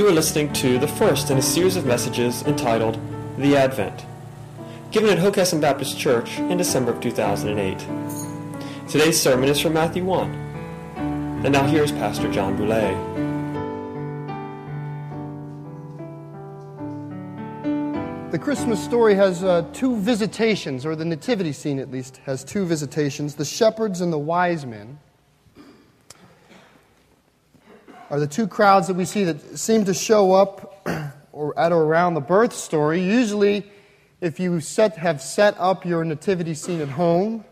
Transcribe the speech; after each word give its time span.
You 0.00 0.08
are 0.08 0.12
listening 0.12 0.50
to 0.54 0.78
the 0.78 0.88
first 0.88 1.30
in 1.30 1.36
a 1.36 1.42
series 1.42 1.76
of 1.76 1.84
messages 1.84 2.42
entitled 2.44 2.98
The 3.36 3.54
Advent, 3.54 4.06
given 4.90 5.10
at 5.10 5.18
Hockessin 5.18 5.60
Baptist 5.60 5.98
Church 5.98 6.38
in 6.38 6.56
December 6.56 6.92
of 6.92 7.02
2008. 7.02 8.88
Today's 8.88 9.20
sermon 9.20 9.50
is 9.50 9.60
from 9.60 9.74
Matthew 9.74 10.02
1. 10.02 10.30
And 11.44 11.52
now 11.52 11.66
here's 11.66 11.92
Pastor 11.92 12.32
John 12.32 12.56
Boulay. 12.56 12.94
The 18.30 18.38
Christmas 18.38 18.82
story 18.82 19.14
has 19.16 19.44
uh, 19.44 19.68
two 19.74 19.96
visitations, 19.96 20.86
or 20.86 20.96
the 20.96 21.04
nativity 21.04 21.52
scene 21.52 21.78
at 21.78 21.90
least 21.90 22.22
has 22.24 22.42
two 22.42 22.64
visitations 22.64 23.34
the 23.34 23.44
shepherds 23.44 24.00
and 24.00 24.10
the 24.10 24.18
wise 24.18 24.64
men 24.64 24.98
are 28.10 28.18
the 28.18 28.26
two 28.26 28.46
crowds 28.46 28.88
that 28.88 28.94
we 28.94 29.04
see 29.04 29.24
that 29.24 29.58
seem 29.58 29.84
to 29.84 29.94
show 29.94 30.32
up 30.32 30.86
or 31.32 31.58
at 31.58 31.72
or 31.72 31.84
around 31.84 32.14
the 32.14 32.20
birth 32.20 32.52
story. 32.52 33.00
Usually, 33.02 33.70
if 34.20 34.40
you 34.40 34.60
set, 34.60 34.98
have 34.98 35.22
set 35.22 35.54
up 35.58 35.86
your 35.86 36.04
nativity 36.04 36.54
scene 36.54 36.80
at 36.80 36.88
home, 36.88 37.44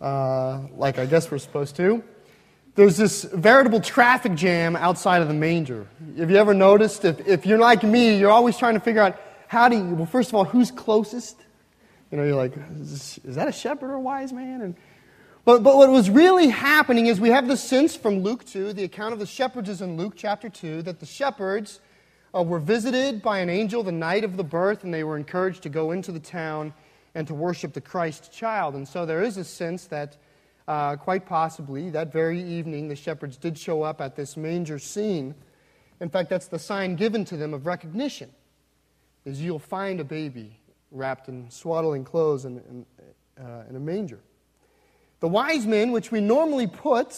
uh, 0.00 0.60
like 0.76 0.98
I 0.98 1.04
guess 1.04 1.30
we're 1.30 1.38
supposed 1.38 1.76
to, 1.76 2.02
there's 2.74 2.96
this 2.96 3.24
veritable 3.24 3.80
traffic 3.80 4.34
jam 4.34 4.74
outside 4.76 5.20
of 5.20 5.28
the 5.28 5.34
manger. 5.34 5.86
Have 6.16 6.30
you 6.30 6.36
ever 6.36 6.54
noticed? 6.54 7.04
If, 7.04 7.26
if 7.26 7.44
you're 7.44 7.58
like 7.58 7.82
me, 7.82 8.18
you're 8.18 8.30
always 8.30 8.56
trying 8.56 8.74
to 8.74 8.80
figure 8.80 9.02
out 9.02 9.20
how 9.48 9.68
do 9.68 9.76
you, 9.76 9.84
well, 9.94 10.06
first 10.06 10.30
of 10.30 10.36
all, 10.36 10.44
who's 10.44 10.70
closest? 10.70 11.36
You 12.10 12.16
know, 12.16 12.24
you're 12.24 12.36
like, 12.36 12.54
is, 12.80 13.20
is 13.24 13.34
that 13.34 13.48
a 13.48 13.52
shepherd 13.52 13.90
or 13.90 13.94
a 13.94 14.00
wise 14.00 14.32
man? 14.32 14.62
And 14.62 14.76
but, 15.50 15.64
but 15.64 15.76
what 15.76 15.90
was 15.90 16.08
really 16.08 16.46
happening 16.46 17.06
is 17.06 17.20
we 17.20 17.30
have 17.30 17.48
the 17.48 17.56
sense 17.56 17.96
from 17.96 18.20
Luke 18.20 18.44
2, 18.44 18.72
the 18.72 18.84
account 18.84 19.12
of 19.12 19.18
the 19.18 19.26
shepherds 19.26 19.68
is 19.68 19.82
in 19.82 19.96
Luke 19.96 20.12
chapter 20.14 20.48
2, 20.48 20.82
that 20.82 21.00
the 21.00 21.06
shepherds 21.06 21.80
uh, 22.32 22.40
were 22.40 22.60
visited 22.60 23.20
by 23.20 23.40
an 23.40 23.50
angel 23.50 23.82
the 23.82 23.90
night 23.90 24.22
of 24.22 24.36
the 24.36 24.44
birth, 24.44 24.84
and 24.84 24.94
they 24.94 25.02
were 25.02 25.16
encouraged 25.16 25.64
to 25.64 25.68
go 25.68 25.90
into 25.90 26.12
the 26.12 26.20
town 26.20 26.72
and 27.16 27.26
to 27.26 27.34
worship 27.34 27.72
the 27.72 27.80
Christ 27.80 28.32
child. 28.32 28.76
And 28.76 28.86
so 28.86 29.04
there 29.04 29.24
is 29.24 29.38
a 29.38 29.42
sense 29.44 29.86
that 29.86 30.18
uh, 30.68 30.94
quite 30.94 31.26
possibly 31.26 31.90
that 31.90 32.12
very 32.12 32.40
evening 32.40 32.86
the 32.86 32.94
shepherds 32.94 33.36
did 33.36 33.58
show 33.58 33.82
up 33.82 34.00
at 34.00 34.14
this 34.14 34.36
manger 34.36 34.78
scene. 34.78 35.34
In 36.00 36.10
fact, 36.10 36.30
that's 36.30 36.46
the 36.46 36.60
sign 36.60 36.94
given 36.94 37.24
to 37.24 37.36
them 37.36 37.54
of 37.54 37.66
recognition, 37.66 38.30
is 39.24 39.42
you'll 39.42 39.58
find 39.58 39.98
a 39.98 40.04
baby 40.04 40.60
wrapped 40.92 41.28
in 41.28 41.50
swaddling 41.50 42.04
clothes 42.04 42.44
in, 42.44 42.58
in, 42.58 43.44
uh, 43.44 43.64
in 43.68 43.74
a 43.74 43.80
manger. 43.80 44.20
The 45.20 45.28
wise 45.28 45.66
men, 45.66 45.92
which 45.92 46.10
we 46.10 46.20
normally 46.20 46.66
put 46.66 47.14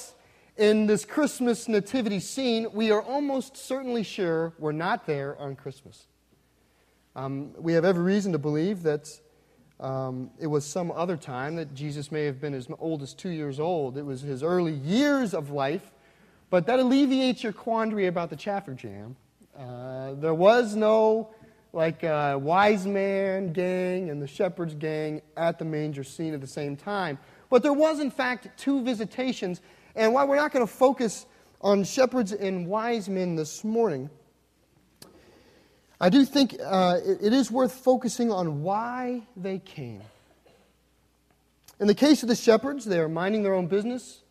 in 0.56 0.86
this 0.86 1.04
Christmas 1.04 1.68
nativity 1.68 2.18
scene, 2.18 2.66
we 2.72 2.90
are 2.90 3.00
almost 3.00 3.56
certainly 3.56 4.02
sure 4.02 4.52
were 4.58 4.72
not 4.72 5.06
there 5.06 5.36
on 5.38 5.54
Christmas. 5.54 6.06
Um, 7.14 7.52
we 7.56 7.74
have 7.74 7.84
every 7.84 8.02
reason 8.02 8.32
to 8.32 8.38
believe 8.38 8.82
that 8.82 9.08
um, 9.78 10.30
it 10.40 10.48
was 10.48 10.64
some 10.64 10.90
other 10.90 11.16
time, 11.16 11.56
that 11.56 11.74
Jesus 11.74 12.10
may 12.10 12.24
have 12.24 12.40
been 12.40 12.54
as 12.54 12.68
old 12.80 13.02
as 13.02 13.14
two 13.14 13.30
years 13.30 13.60
old. 13.60 13.96
It 13.96 14.04
was 14.04 14.20
his 14.20 14.42
early 14.42 14.72
years 14.72 15.32
of 15.32 15.50
life, 15.50 15.92
but 16.50 16.66
that 16.66 16.80
alleviates 16.80 17.42
your 17.44 17.52
quandary 17.52 18.06
about 18.06 18.30
the 18.30 18.36
Chaffer 18.36 18.74
Jam. 18.74 19.16
Uh, 19.56 20.14
there 20.14 20.34
was 20.34 20.74
no 20.74 21.30
like 21.72 22.04
uh, 22.04 22.38
wise 22.40 22.86
man 22.86 23.52
gang 23.52 24.10
and 24.10 24.20
the 24.20 24.26
shepherd's 24.26 24.74
gang 24.74 25.22
at 25.36 25.58
the 25.58 25.64
manger 25.64 26.04
scene 26.04 26.34
at 26.34 26.40
the 26.40 26.46
same 26.46 26.76
time. 26.76 27.18
But 27.52 27.62
there 27.62 27.74
was, 27.74 28.00
in 28.00 28.10
fact, 28.10 28.48
two 28.56 28.82
visitations. 28.82 29.60
And 29.94 30.14
while 30.14 30.26
we're 30.26 30.36
not 30.36 30.52
going 30.52 30.66
to 30.66 30.72
focus 30.72 31.26
on 31.60 31.84
shepherds 31.84 32.32
and 32.32 32.66
wise 32.66 33.10
men 33.10 33.36
this 33.36 33.62
morning, 33.62 34.08
I 36.00 36.08
do 36.08 36.24
think 36.24 36.56
uh, 36.64 36.96
it, 37.04 37.18
it 37.24 37.32
is 37.34 37.50
worth 37.50 37.74
focusing 37.74 38.32
on 38.32 38.62
why 38.62 39.26
they 39.36 39.58
came. 39.58 40.00
In 41.78 41.88
the 41.88 41.94
case 41.94 42.22
of 42.22 42.30
the 42.30 42.34
shepherds, 42.34 42.86
they 42.86 42.98
are 42.98 43.08
minding 43.10 43.42
their 43.42 43.52
own 43.52 43.66
business, 43.66 44.22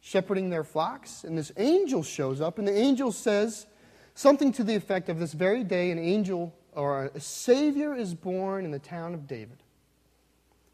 shepherding 0.00 0.48
their 0.48 0.62
flocks, 0.62 1.24
and 1.24 1.36
this 1.36 1.50
angel 1.56 2.04
shows 2.04 2.40
up, 2.40 2.60
and 2.60 2.68
the 2.68 2.78
angel 2.78 3.10
says 3.10 3.66
something 4.14 4.52
to 4.52 4.62
the 4.62 4.76
effect 4.76 5.08
of 5.08 5.18
this 5.18 5.32
very 5.32 5.64
day 5.64 5.90
an 5.90 5.98
angel 5.98 6.54
or 6.74 7.06
a 7.06 7.18
Savior 7.18 7.92
is 7.92 8.14
born 8.14 8.64
in 8.64 8.70
the 8.70 8.78
town 8.78 9.14
of 9.14 9.26
David. 9.26 9.64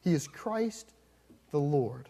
He 0.04 0.12
is 0.12 0.28
Christ 0.28 0.92
the 1.52 1.60
Lord. 1.60 2.08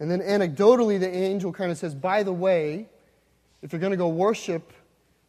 And 0.00 0.10
then 0.10 0.20
anecdotally, 0.20 0.98
the 0.98 1.08
angel 1.08 1.52
kind 1.52 1.70
of 1.70 1.78
says, 1.78 1.94
by 1.94 2.24
the 2.24 2.32
way, 2.32 2.88
if 3.62 3.72
you're 3.72 3.80
going 3.80 3.92
to 3.92 3.96
go 3.96 4.08
worship 4.08 4.72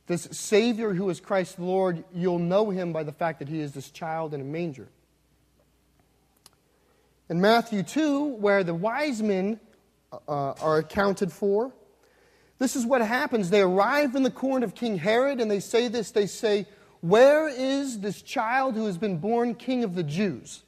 this 0.07 0.27
Savior 0.31 0.93
who 0.93 1.09
is 1.09 1.19
Christ 1.19 1.57
the 1.57 1.63
Lord, 1.63 2.03
you'll 2.13 2.39
know 2.39 2.69
him 2.69 2.91
by 2.91 3.03
the 3.03 3.11
fact 3.11 3.39
that 3.39 3.47
he 3.47 3.59
is 3.59 3.73
this 3.73 3.89
child 3.89 4.33
in 4.33 4.41
a 4.41 4.43
manger. 4.43 4.87
In 7.29 7.41
Matthew 7.41 7.83
2, 7.83 8.23
where 8.35 8.63
the 8.63 8.73
wise 8.73 9.21
men 9.21 9.59
uh, 10.11 10.51
are 10.51 10.77
accounted 10.77 11.31
for, 11.31 11.71
this 12.59 12.75
is 12.75 12.85
what 12.85 13.01
happens. 13.01 13.49
They 13.49 13.61
arrive 13.61 14.15
in 14.15 14.23
the 14.23 14.31
court 14.31 14.63
of 14.63 14.75
King 14.75 14.97
Herod 14.97 15.41
and 15.41 15.49
they 15.49 15.59
say 15.59 15.87
this 15.87 16.11
they 16.11 16.27
say, 16.27 16.67
Where 17.01 17.47
is 17.47 17.99
this 17.99 18.21
child 18.21 18.75
who 18.75 18.85
has 18.85 18.97
been 18.97 19.17
born 19.17 19.55
king 19.55 19.83
of 19.83 19.95
the 19.95 20.03
Jews? 20.03 20.63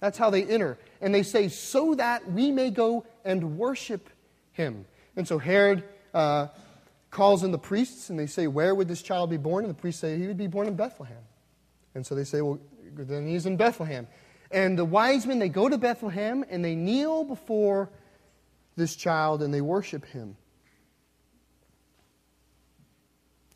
That's 0.00 0.18
how 0.18 0.30
they 0.30 0.44
enter. 0.44 0.78
And 1.00 1.14
they 1.14 1.22
say, 1.22 1.48
so 1.48 1.94
that 1.94 2.30
we 2.30 2.50
may 2.50 2.70
go 2.70 3.04
and 3.24 3.58
worship 3.58 4.10
him. 4.52 4.84
And 5.16 5.26
so 5.26 5.38
Herod 5.38 5.84
uh, 6.12 6.48
calls 7.10 7.42
in 7.42 7.50
the 7.50 7.58
priests 7.58 8.10
and 8.10 8.18
they 8.18 8.26
say, 8.26 8.46
Where 8.46 8.74
would 8.74 8.88
this 8.88 9.02
child 9.02 9.30
be 9.30 9.36
born? 9.36 9.64
And 9.64 9.74
the 9.74 9.80
priests 9.80 10.00
say, 10.00 10.18
He 10.18 10.26
would 10.26 10.36
be 10.36 10.46
born 10.46 10.66
in 10.66 10.76
Bethlehem. 10.76 11.22
And 11.94 12.04
so 12.04 12.14
they 12.14 12.24
say, 12.24 12.42
Well, 12.42 12.60
then 12.94 13.26
he's 13.26 13.46
in 13.46 13.56
Bethlehem. 13.56 14.06
And 14.50 14.78
the 14.78 14.84
wise 14.84 15.26
men, 15.26 15.38
they 15.38 15.48
go 15.48 15.68
to 15.68 15.78
Bethlehem 15.78 16.44
and 16.48 16.64
they 16.64 16.74
kneel 16.74 17.24
before 17.24 17.90
this 18.76 18.94
child 18.94 19.42
and 19.42 19.52
they 19.52 19.60
worship 19.60 20.04
him. 20.04 20.36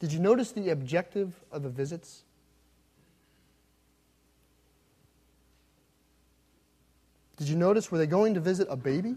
Did 0.01 0.13
you 0.13 0.19
notice 0.19 0.53
the 0.53 0.71
objective 0.71 1.35
of 1.53 1.63
the 1.63 1.69
visits? 1.69 2.25
Did 7.41 7.49
you 7.49 7.57
notice, 7.57 7.91
were 7.91 7.97
they 7.97 8.07
going 8.07 8.35
to 8.35 8.41
visit 8.41 8.69
a 8.69 8.77
baby? 8.77 9.17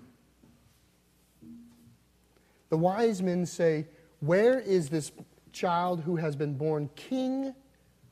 The 2.70 2.78
wise 2.78 3.22
men 3.22 3.46
say, 3.46 3.86
Where 4.22 4.62
is 4.62 4.88
this 4.88 5.12
child 5.52 6.00
who 6.00 6.16
has 6.16 6.38
been 6.38 6.54
born 6.54 6.90
king 6.96 7.54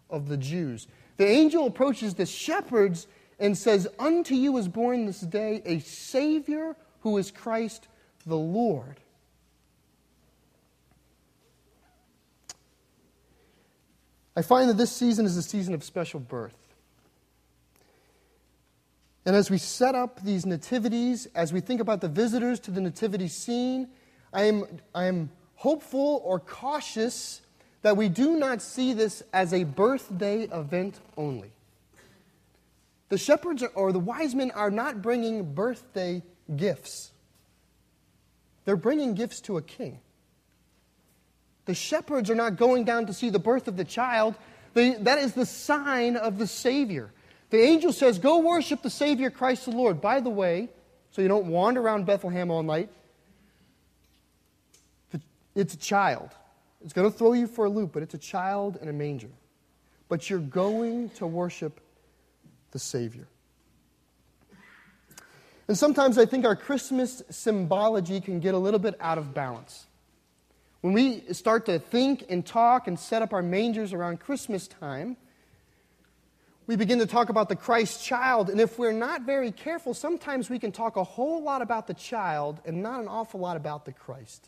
of 0.10 0.28
the 0.28 0.36
Jews? 0.36 0.88
The 1.16 1.26
angel 1.26 1.66
approaches 1.66 2.14
the 2.14 2.26
shepherds 2.26 3.08
and 3.40 3.58
says, 3.58 3.88
Unto 3.98 4.36
you 4.36 4.58
is 4.58 4.68
born 4.68 5.06
this 5.06 5.22
day 5.22 5.62
a 5.66 5.80
Savior 5.80 6.76
who 7.00 7.18
is 7.18 7.32
Christ 7.32 7.88
the 8.26 8.36
Lord. 8.36 9.00
I 14.36 14.42
find 14.42 14.70
that 14.70 14.78
this 14.78 14.92
season 14.92 15.26
is 15.26 15.38
a 15.38 15.42
season 15.42 15.74
of 15.74 15.86
special 15.86 16.20
birth. 16.20 16.71
And 19.26 19.36
as 19.36 19.52
we 19.52 19.58
set 19.58 19.94
up 19.94 20.22
these 20.24 20.46
nativities, 20.46 21.28
as 21.36 21.54
we 21.54 21.60
think 21.60 21.80
about 21.80 22.02
the 22.02 22.08
visitors 22.08 22.60
to 22.62 22.72
the 22.72 22.82
nativity 22.82 23.28
scene, 23.28 23.90
I 24.34 24.44
am, 24.44 24.66
I 24.96 25.06
am 25.06 25.30
hopeful 25.56 26.22
or 26.24 26.40
cautious 26.40 27.42
that 27.84 27.98
we 27.98 28.10
do 28.10 28.38
not 28.38 28.62
see 28.62 28.94
this 28.94 29.22
as 29.34 29.54
a 29.54 29.64
birthday 29.64 30.44
event 30.44 31.00
only. 31.18 31.52
The 33.10 33.18
shepherds 33.18 33.64
or 33.76 33.92
the 33.92 34.00
wise 34.00 34.34
men 34.34 34.52
are 34.52 34.72
not 34.72 35.02
bringing 35.02 35.54
birthday 35.54 36.24
gifts, 36.56 37.12
they're 38.66 38.76
bringing 38.76 39.14
gifts 39.14 39.42
to 39.42 39.58
a 39.58 39.62
king. 39.62 40.00
The 41.66 41.76
shepherds 41.76 42.30
are 42.32 42.36
not 42.36 42.56
going 42.56 42.86
down 42.86 43.06
to 43.06 43.14
see 43.14 43.30
the 43.30 43.40
birth 43.40 43.68
of 43.68 43.78
the 43.78 43.86
child, 43.86 44.36
they, 44.74 44.96
that 44.96 45.20
is 45.20 45.34
the 45.34 45.46
sign 45.46 46.16
of 46.16 46.38
the 46.38 46.48
Savior. 46.48 47.12
The 47.52 47.60
angel 47.62 47.94
says, 47.94 48.18
Go 48.18 48.40
worship 48.40 48.82
the 48.82 48.90
Savior 48.90 49.30
Christ 49.30 49.66
the 49.66 49.72
Lord. 49.72 50.02
By 50.02 50.22
the 50.22 50.30
way, 50.30 50.70
so 51.12 51.22
you 51.22 51.28
don't 51.28 51.48
wander 51.48 51.82
around 51.82 52.06
Bethlehem 52.06 52.50
all 52.50 52.64
night, 52.64 52.90
it's 55.54 55.74
a 55.74 55.78
child. 55.78 56.30
It's 56.84 56.94
going 56.94 57.12
to 57.12 57.16
throw 57.16 57.34
you 57.34 57.46
for 57.46 57.66
a 57.66 57.70
loop, 57.70 57.92
but 57.92 58.04
it's 58.04 58.14
a 58.14 58.18
child 58.18 58.80
in 58.82 58.88
a 58.88 58.94
manger. 58.94 59.28
But 60.08 60.30
you're 60.30 60.40
going 60.40 61.10
to 61.12 61.28
worship 61.28 61.80
the 62.72 62.80
Savior. 62.80 63.28
And 65.68 65.78
sometimes 65.78 66.18
I 66.18 66.26
think 66.26 66.46
our 66.46 66.56
Christmas 66.56 67.22
symbology 67.30 68.20
can 68.20 68.40
get 68.40 68.54
a 68.54 68.58
little 68.58 68.80
bit 68.80 68.96
out 69.00 69.18
of 69.18 69.34
balance. 69.34 69.86
When 70.80 70.94
we 70.94 71.22
start 71.34 71.66
to 71.68 71.80
think 71.80 72.26
and 72.30 72.46
talk 72.46 72.88
and 72.88 72.98
set 72.98 73.22
up 73.22 73.34
our 73.34 73.44
mangers 73.44 73.94
around 73.94 74.20
Christmas 74.20 74.68
time, 74.68 75.18
we 76.72 76.78
begin 76.78 77.00
to 77.00 77.06
talk 77.06 77.28
about 77.28 77.50
the 77.50 77.56
Christ 77.58 78.02
child. 78.02 78.50
And 78.50 78.62
if 78.62 78.80
we're 78.80 78.94
not 78.94 79.24
very 79.24 79.52
careful, 79.52 79.94
sometimes 79.94 80.50
we 80.50 80.58
can 80.58 80.72
talk 80.72 80.96
a 80.96 81.04
whole 81.04 81.44
lot 81.44 81.62
about 81.62 81.86
the 81.86 81.94
child 81.94 82.62
and 82.64 82.82
not 82.82 83.02
an 83.02 83.10
awful 83.10 83.42
lot 83.42 83.58
about 83.58 83.84
the 83.84 83.92
Christ. 83.92 84.48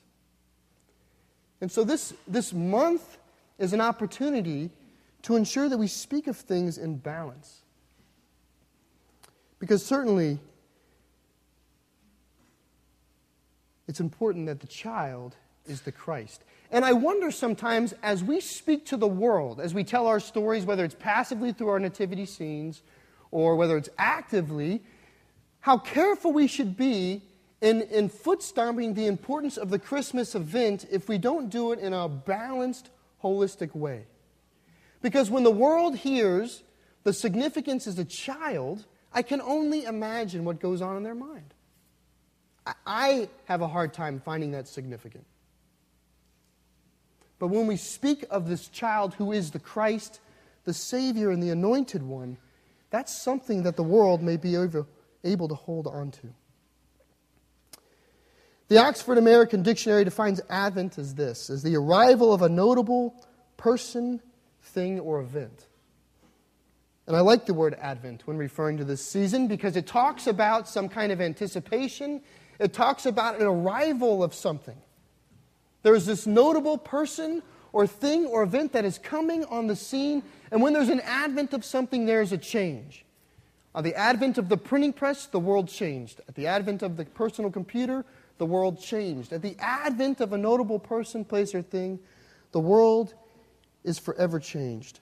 And 1.60 1.70
so 1.70 1.84
this, 1.84 2.14
this 2.26 2.54
month 2.54 3.18
is 3.60 3.74
an 3.74 3.82
opportunity 3.82 4.70
to 5.24 5.36
ensure 5.36 5.68
that 5.68 5.78
we 5.78 5.88
speak 5.88 6.28
of 6.28 6.38
things 6.38 6.78
in 6.78 6.96
balance. 6.96 7.60
Because 9.60 9.86
certainly, 9.86 10.40
it's 13.86 14.00
important 14.00 14.46
that 14.46 14.62
the 14.62 14.68
child 14.68 15.36
is 15.66 15.82
the 15.82 15.92
Christ. 15.92 16.42
And 16.74 16.84
I 16.84 16.94
wonder 16.94 17.30
sometimes 17.30 17.94
as 18.02 18.24
we 18.24 18.42
speak 18.42 18.88
to 18.88 18.98
the 18.98 19.08
world, 19.08 19.62
as 19.62 19.76
we 19.76 19.84
tell 19.84 20.08
our 20.08 20.20
stories, 20.20 20.66
whether 20.66 20.84
it's 20.84 20.96
passively 20.96 21.54
through 21.54 21.70
our 21.70 21.80
nativity 21.80 22.26
scenes 22.26 22.82
or 23.30 23.56
whether 23.56 23.78
it's 23.78 23.90
actively, 24.00 24.82
how 25.60 25.78
careful 25.78 26.34
we 26.34 26.48
should 26.48 26.76
be 26.76 27.22
in, 27.62 27.84
in 27.84 28.10
foot 28.10 28.42
stomping 28.42 28.96
the 28.96 29.06
importance 29.06 29.56
of 29.56 29.70
the 29.70 29.78
Christmas 29.78 30.34
event 30.34 30.88
if 30.92 31.08
we 31.08 31.20
don't 31.20 31.52
do 31.52 31.74
it 31.74 31.80
in 31.80 31.94
a 31.94 32.10
balanced, 32.10 32.90
holistic 33.24 33.76
way. 33.76 34.08
Because 35.04 35.30
when 35.30 35.44
the 35.44 35.52
world 35.52 35.96
hears 35.96 36.64
the 37.04 37.14
significance 37.14 37.86
as 37.86 38.00
a 38.00 38.06
child, 38.06 38.84
I 39.14 39.22
can 39.22 39.42
only 39.42 39.84
imagine 39.84 40.44
what 40.44 40.60
goes 40.60 40.82
on 40.82 40.98
in 40.98 41.04
their 41.04 41.14
mind. 41.14 41.54
I 42.88 43.30
have 43.46 43.62
a 43.62 43.68
hard 43.68 43.94
time 43.94 44.20
finding 44.26 44.54
that 44.54 44.68
significant. 44.68 45.26
But 47.44 47.50
when 47.50 47.68
we 47.68 47.76
speak 47.76 48.24
of 48.30 48.48
this 48.48 48.70
child 48.70 49.16
who 49.16 49.34
is 49.34 49.52
the 49.52 49.60
Christ, 49.60 50.22
the 50.64 50.74
Savior, 50.74 51.30
and 51.30 51.44
the 51.44 51.50
Anointed 51.50 52.02
One, 52.02 52.38
that's 52.90 53.14
something 53.14 53.64
that 53.64 53.76
the 53.76 53.84
world 53.84 54.24
may 54.24 54.38
be 54.38 54.56
able 54.56 55.48
to 55.50 55.54
hold 55.54 55.86
on 55.86 56.12
to. 56.12 56.34
The 58.70 58.78
Oxford 58.78 59.18
American 59.18 59.62
Dictionary 59.62 60.06
defines 60.06 60.40
Advent 60.50 60.98
as 60.98 61.16
this 61.16 61.50
as 61.50 61.64
the 61.64 61.76
arrival 61.76 62.32
of 62.32 62.44
a 62.44 62.48
notable 62.48 63.14
person, 63.58 64.22
thing, 64.62 65.02
or 65.02 65.20
event. 65.20 65.68
And 67.08 67.18
I 67.18 67.20
like 67.20 67.46
the 67.46 67.54
word 67.54 67.76
Advent 67.78 68.26
when 68.26 68.38
referring 68.38 68.78
to 68.78 68.86
this 68.86 69.06
season 69.06 69.50
because 69.50 69.76
it 69.76 69.86
talks 69.86 70.28
about 70.28 70.70
some 70.70 70.88
kind 70.88 71.12
of 71.12 71.20
anticipation, 71.20 72.22
it 72.58 72.72
talks 72.72 73.06
about 73.06 73.42
an 73.42 73.48
arrival 73.48 74.24
of 74.24 74.34
something. 74.34 74.78
There's 75.84 76.06
this 76.06 76.26
notable 76.26 76.78
person 76.78 77.44
or 77.72 77.86
thing 77.86 78.26
or 78.26 78.44
event 78.44 78.74
that 78.74 78.86
is 78.86 78.98
coming 78.98 79.46
on 79.46 79.68
the 79.68 79.76
scene, 79.76 80.24
and 80.52 80.62
when 80.62 80.74
there's 80.74 80.90
an 80.90 81.02
advent 81.02 81.54
of 81.54 81.66
something, 81.66 82.06
there's 82.06 82.32
a 82.32 82.38
change. 82.38 83.06
On 83.76 83.84
the 83.84 83.96
advent 83.96 84.38
of 84.38 84.50
the 84.50 84.58
printing 84.58 84.94
press, 84.94 85.26
the 85.26 85.40
world 85.40 85.68
changed. 85.68 86.22
At 86.28 86.36
the 86.36 86.48
advent 86.48 86.84
of 86.84 86.96
the 86.96 87.06
personal 87.06 87.50
computer, 87.50 88.06
the 88.38 88.46
world 88.46 88.80
changed. 88.80 89.34
At 89.34 89.42
the 89.42 89.56
advent 89.60 90.22
of 90.22 90.34
a 90.34 90.38
notable 90.38 90.80
person, 90.80 91.26
place, 91.26 91.56
or 91.56 91.62
thing, 91.62 92.00
the 92.52 92.60
world 92.60 93.16
is 93.84 93.98
forever 93.98 94.40
changed. 94.40 95.00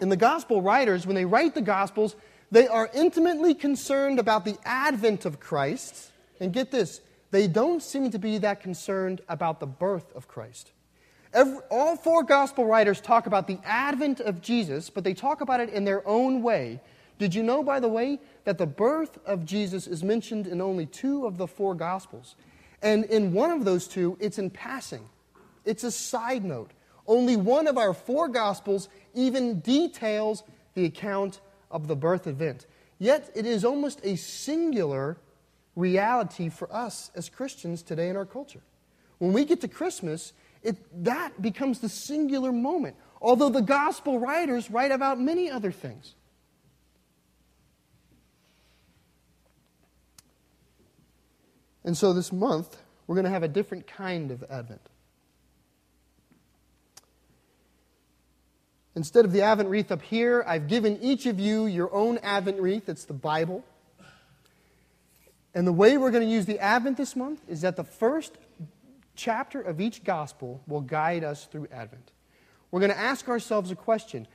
And 0.00 0.10
the 0.10 0.16
gospel 0.16 0.62
writers, 0.62 1.06
when 1.06 1.14
they 1.14 1.24
write 1.24 1.54
the 1.54 1.60
gospels, 1.60 2.16
they 2.50 2.66
are 2.66 2.90
intimately 2.92 3.54
concerned 3.54 4.18
about 4.18 4.44
the 4.44 4.56
advent 4.64 5.24
of 5.24 5.38
Christ. 5.38 6.10
And 6.40 6.52
get 6.52 6.72
this, 6.72 7.00
they 7.30 7.46
don't 7.46 7.82
seem 7.82 8.10
to 8.10 8.18
be 8.18 8.38
that 8.38 8.60
concerned 8.60 9.20
about 9.28 9.60
the 9.60 9.66
birth 9.66 10.14
of 10.14 10.28
Christ. 10.28 10.72
Every, 11.32 11.58
all 11.70 11.96
four 11.96 12.24
gospel 12.24 12.64
writers 12.64 13.00
talk 13.00 13.26
about 13.26 13.46
the 13.46 13.58
advent 13.64 14.20
of 14.20 14.40
Jesus, 14.40 14.90
but 14.90 15.04
they 15.04 15.14
talk 15.14 15.40
about 15.40 15.60
it 15.60 15.68
in 15.68 15.84
their 15.84 16.06
own 16.06 16.42
way. 16.42 16.80
Did 17.18 17.34
you 17.34 17.42
know, 17.42 17.62
by 17.62 17.78
the 17.78 17.88
way, 17.88 18.18
that 18.44 18.58
the 18.58 18.66
birth 18.66 19.18
of 19.26 19.44
Jesus 19.44 19.86
is 19.86 20.02
mentioned 20.02 20.46
in 20.46 20.60
only 20.60 20.86
two 20.86 21.26
of 21.26 21.36
the 21.36 21.46
four 21.46 21.74
gospels? 21.74 22.34
And 22.82 23.04
in 23.04 23.32
one 23.32 23.50
of 23.50 23.64
those 23.64 23.86
two, 23.86 24.16
it's 24.20 24.38
in 24.38 24.50
passing, 24.50 25.08
it's 25.64 25.84
a 25.84 25.90
side 25.90 26.44
note. 26.44 26.72
Only 27.06 27.36
one 27.36 27.66
of 27.66 27.76
our 27.76 27.92
four 27.92 28.28
gospels 28.28 28.88
even 29.14 29.60
details 29.60 30.44
the 30.74 30.84
account 30.84 31.40
of 31.70 31.88
the 31.88 31.96
birth 31.96 32.26
event. 32.26 32.66
Yet 32.98 33.30
it 33.34 33.46
is 33.46 33.64
almost 33.64 34.00
a 34.04 34.16
singular 34.16 35.16
reality 35.76 36.48
for 36.48 36.72
us 36.74 37.10
as 37.14 37.28
Christians 37.28 37.82
today 37.82 38.08
in 38.08 38.16
our 38.16 38.26
culture. 38.26 38.62
When 39.18 39.32
we 39.32 39.44
get 39.44 39.60
to 39.60 39.68
Christmas, 39.68 40.32
it, 40.62 40.76
that 41.04 41.40
becomes 41.40 41.80
the 41.80 41.88
singular 41.88 42.52
moment, 42.52 42.96
although 43.20 43.50
the 43.50 43.62
gospel 43.62 44.18
writers 44.18 44.70
write 44.70 44.92
about 44.92 45.20
many 45.20 45.50
other 45.50 45.72
things. 45.72 46.14
And 51.84 51.96
so 51.96 52.12
this 52.12 52.32
month, 52.32 52.76
we're 53.06 53.14
going 53.14 53.24
to 53.24 53.30
have 53.30 53.42
a 53.42 53.48
different 53.48 53.86
kind 53.86 54.30
of 54.30 54.44
Advent. 54.50 54.82
Instead 58.94 59.24
of 59.24 59.32
the 59.32 59.42
Advent 59.42 59.68
wreath 59.68 59.90
up 59.90 60.02
here, 60.02 60.44
I've 60.46 60.68
given 60.68 60.98
each 61.00 61.26
of 61.26 61.40
you 61.40 61.66
your 61.66 61.92
own 61.94 62.18
Advent 62.18 62.60
wreath. 62.60 62.88
It's 62.88 63.04
the 63.04 63.14
Bible. 63.14 63.64
And 65.54 65.66
the 65.66 65.72
way 65.72 65.98
we're 65.98 66.10
going 66.10 66.26
to 66.26 66.32
use 66.32 66.46
the 66.46 66.58
Advent 66.60 66.96
this 66.96 67.16
month 67.16 67.40
is 67.48 67.62
that 67.62 67.76
the 67.76 67.84
first 67.84 68.36
chapter 69.16 69.60
of 69.60 69.80
each 69.80 70.04
gospel 70.04 70.62
will 70.66 70.80
guide 70.80 71.24
us 71.24 71.46
through 71.46 71.66
Advent. 71.72 72.12
We're 72.70 72.80
going 72.80 72.92
to 72.92 72.98
ask 72.98 73.28
ourselves 73.28 73.70
a 73.70 73.76
question. 73.76 74.26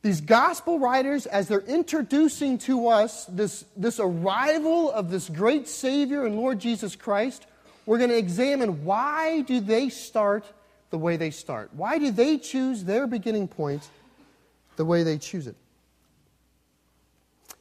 These 0.00 0.22
gospel 0.22 0.78
writers, 0.78 1.26
as 1.26 1.46
they're 1.48 1.60
introducing 1.60 2.58
to 2.58 2.88
us 2.88 3.26
this, 3.26 3.64
this 3.76 4.00
arrival 4.00 4.90
of 4.90 5.10
this 5.10 5.28
great 5.28 5.68
Savior 5.68 6.26
and 6.26 6.34
Lord 6.34 6.58
Jesus 6.58 6.96
Christ, 6.96 7.46
we're 7.86 7.98
going 7.98 8.10
to 8.10 8.18
examine 8.18 8.84
why 8.84 9.42
do 9.42 9.60
they 9.60 9.90
start 9.90 10.44
the 10.90 10.98
way 10.98 11.16
they 11.16 11.30
start? 11.30 11.70
Why 11.74 11.98
do 11.98 12.10
they 12.10 12.38
choose 12.38 12.84
their 12.84 13.06
beginning 13.06 13.48
point 13.48 13.88
the 14.76 14.84
way 14.84 15.02
they 15.02 15.18
choose 15.18 15.46
it? 15.46 15.56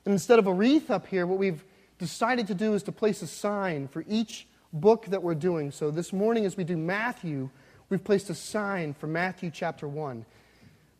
And 0.06 0.14
instead 0.14 0.40
of 0.40 0.48
a 0.48 0.54
wreath 0.54 0.90
up 0.90 1.06
here, 1.06 1.28
what 1.28 1.38
we've 1.38 1.64
decided 2.02 2.48
to 2.48 2.56
do 2.56 2.74
is 2.74 2.82
to 2.82 2.92
place 2.92 3.22
a 3.22 3.28
sign 3.28 3.88
for 3.88 4.04
each 4.08 4.48
book 4.74 5.06
that 5.06 5.22
we're 5.22 5.36
doing. 5.36 5.70
So 5.70 5.92
this 5.92 6.12
morning, 6.12 6.48
as 6.48 6.58
we 6.58 6.64
do 6.64 6.76
Matthew, 6.76 7.52
we've 7.90 8.04
placed 8.04 8.28
a 8.32 8.34
sign 8.34 8.96
for 8.96 9.06
Matthew 9.06 9.52
chapter 9.52 9.88
1. 9.88 10.26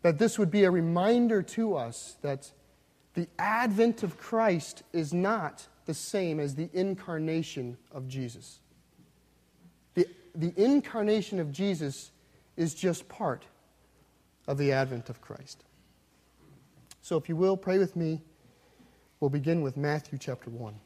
That 0.02 0.18
this 0.20 0.38
would 0.38 0.52
be 0.52 0.62
a 0.62 0.70
reminder 0.70 1.42
to 1.42 1.74
us 1.74 2.16
that 2.22 2.52
the 3.14 3.26
advent 3.36 4.04
of 4.04 4.16
Christ 4.16 4.84
is 4.92 5.12
not 5.12 5.66
the 5.86 5.94
same 5.94 6.38
as 6.38 6.54
the 6.54 6.70
incarnation 6.72 7.78
of 7.90 8.06
Jesus. 8.06 8.60
The, 9.94 10.06
the 10.36 10.54
incarnation 10.56 11.40
of 11.40 11.50
Jesus 11.50 12.12
is 12.56 12.74
just 12.74 13.08
part 13.08 13.44
of 14.46 14.56
the 14.56 14.70
advent 14.70 15.10
of 15.10 15.20
Christ. 15.20 15.64
So, 17.00 17.16
if 17.16 17.28
you 17.28 17.34
will, 17.34 17.56
pray 17.56 17.78
with 17.78 17.96
me. 17.96 18.22
We'll 19.18 19.30
begin 19.30 19.62
with 19.62 19.76
Matthew 19.76 20.16
chapter 20.16 20.48
1. 20.48 20.78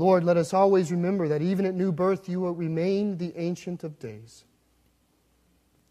Lord, 0.00 0.24
let 0.24 0.38
us 0.38 0.54
always 0.54 0.90
remember 0.90 1.28
that 1.28 1.42
even 1.42 1.66
at 1.66 1.74
new 1.74 1.92
birth 1.92 2.26
you 2.26 2.40
will 2.40 2.54
remain 2.54 3.18
the 3.18 3.34
Ancient 3.36 3.84
of 3.84 3.98
Days. 3.98 4.44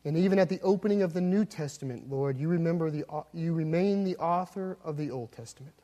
And 0.04 0.18
even 0.18 0.40
at 0.40 0.50
the 0.50 0.60
opening 0.62 1.04
of 1.04 1.14
the 1.14 1.22
New 1.22 1.46
Testament, 1.46 2.10
Lord, 2.10 2.40
you, 2.40 2.48
remember 2.48 2.90
the, 2.90 3.06
you 3.36 3.54
remain 3.54 4.06
the 4.06 4.18
author 4.18 4.80
of 4.84 4.98
the 4.98 5.12
Old 5.12 5.32
Testament. 5.32 5.76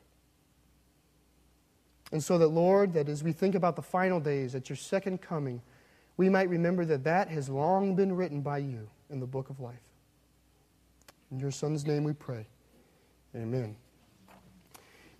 And 2.10 2.20
so 2.20 2.36
that, 2.38 2.48
Lord, 2.48 2.94
that 2.94 3.08
as 3.08 3.22
we 3.22 3.30
think 3.30 3.54
about 3.54 3.76
the 3.76 3.82
final 3.82 4.18
days, 4.18 4.56
at 4.56 4.68
your 4.68 4.76
second 4.76 5.22
coming, 5.22 5.62
we 6.16 6.28
might 6.28 6.48
remember 6.48 6.84
that 6.84 7.04
that 7.04 7.28
has 7.28 7.48
long 7.48 7.94
been 7.94 8.12
written 8.16 8.40
by 8.40 8.58
you 8.58 8.88
in 9.08 9.20
the 9.20 9.26
book 9.26 9.50
of 9.50 9.60
life. 9.60 9.76
In 11.30 11.38
your 11.38 11.52
Son's 11.52 11.86
name 11.86 12.02
we 12.02 12.12
pray. 12.12 12.48
Amen. 13.36 13.76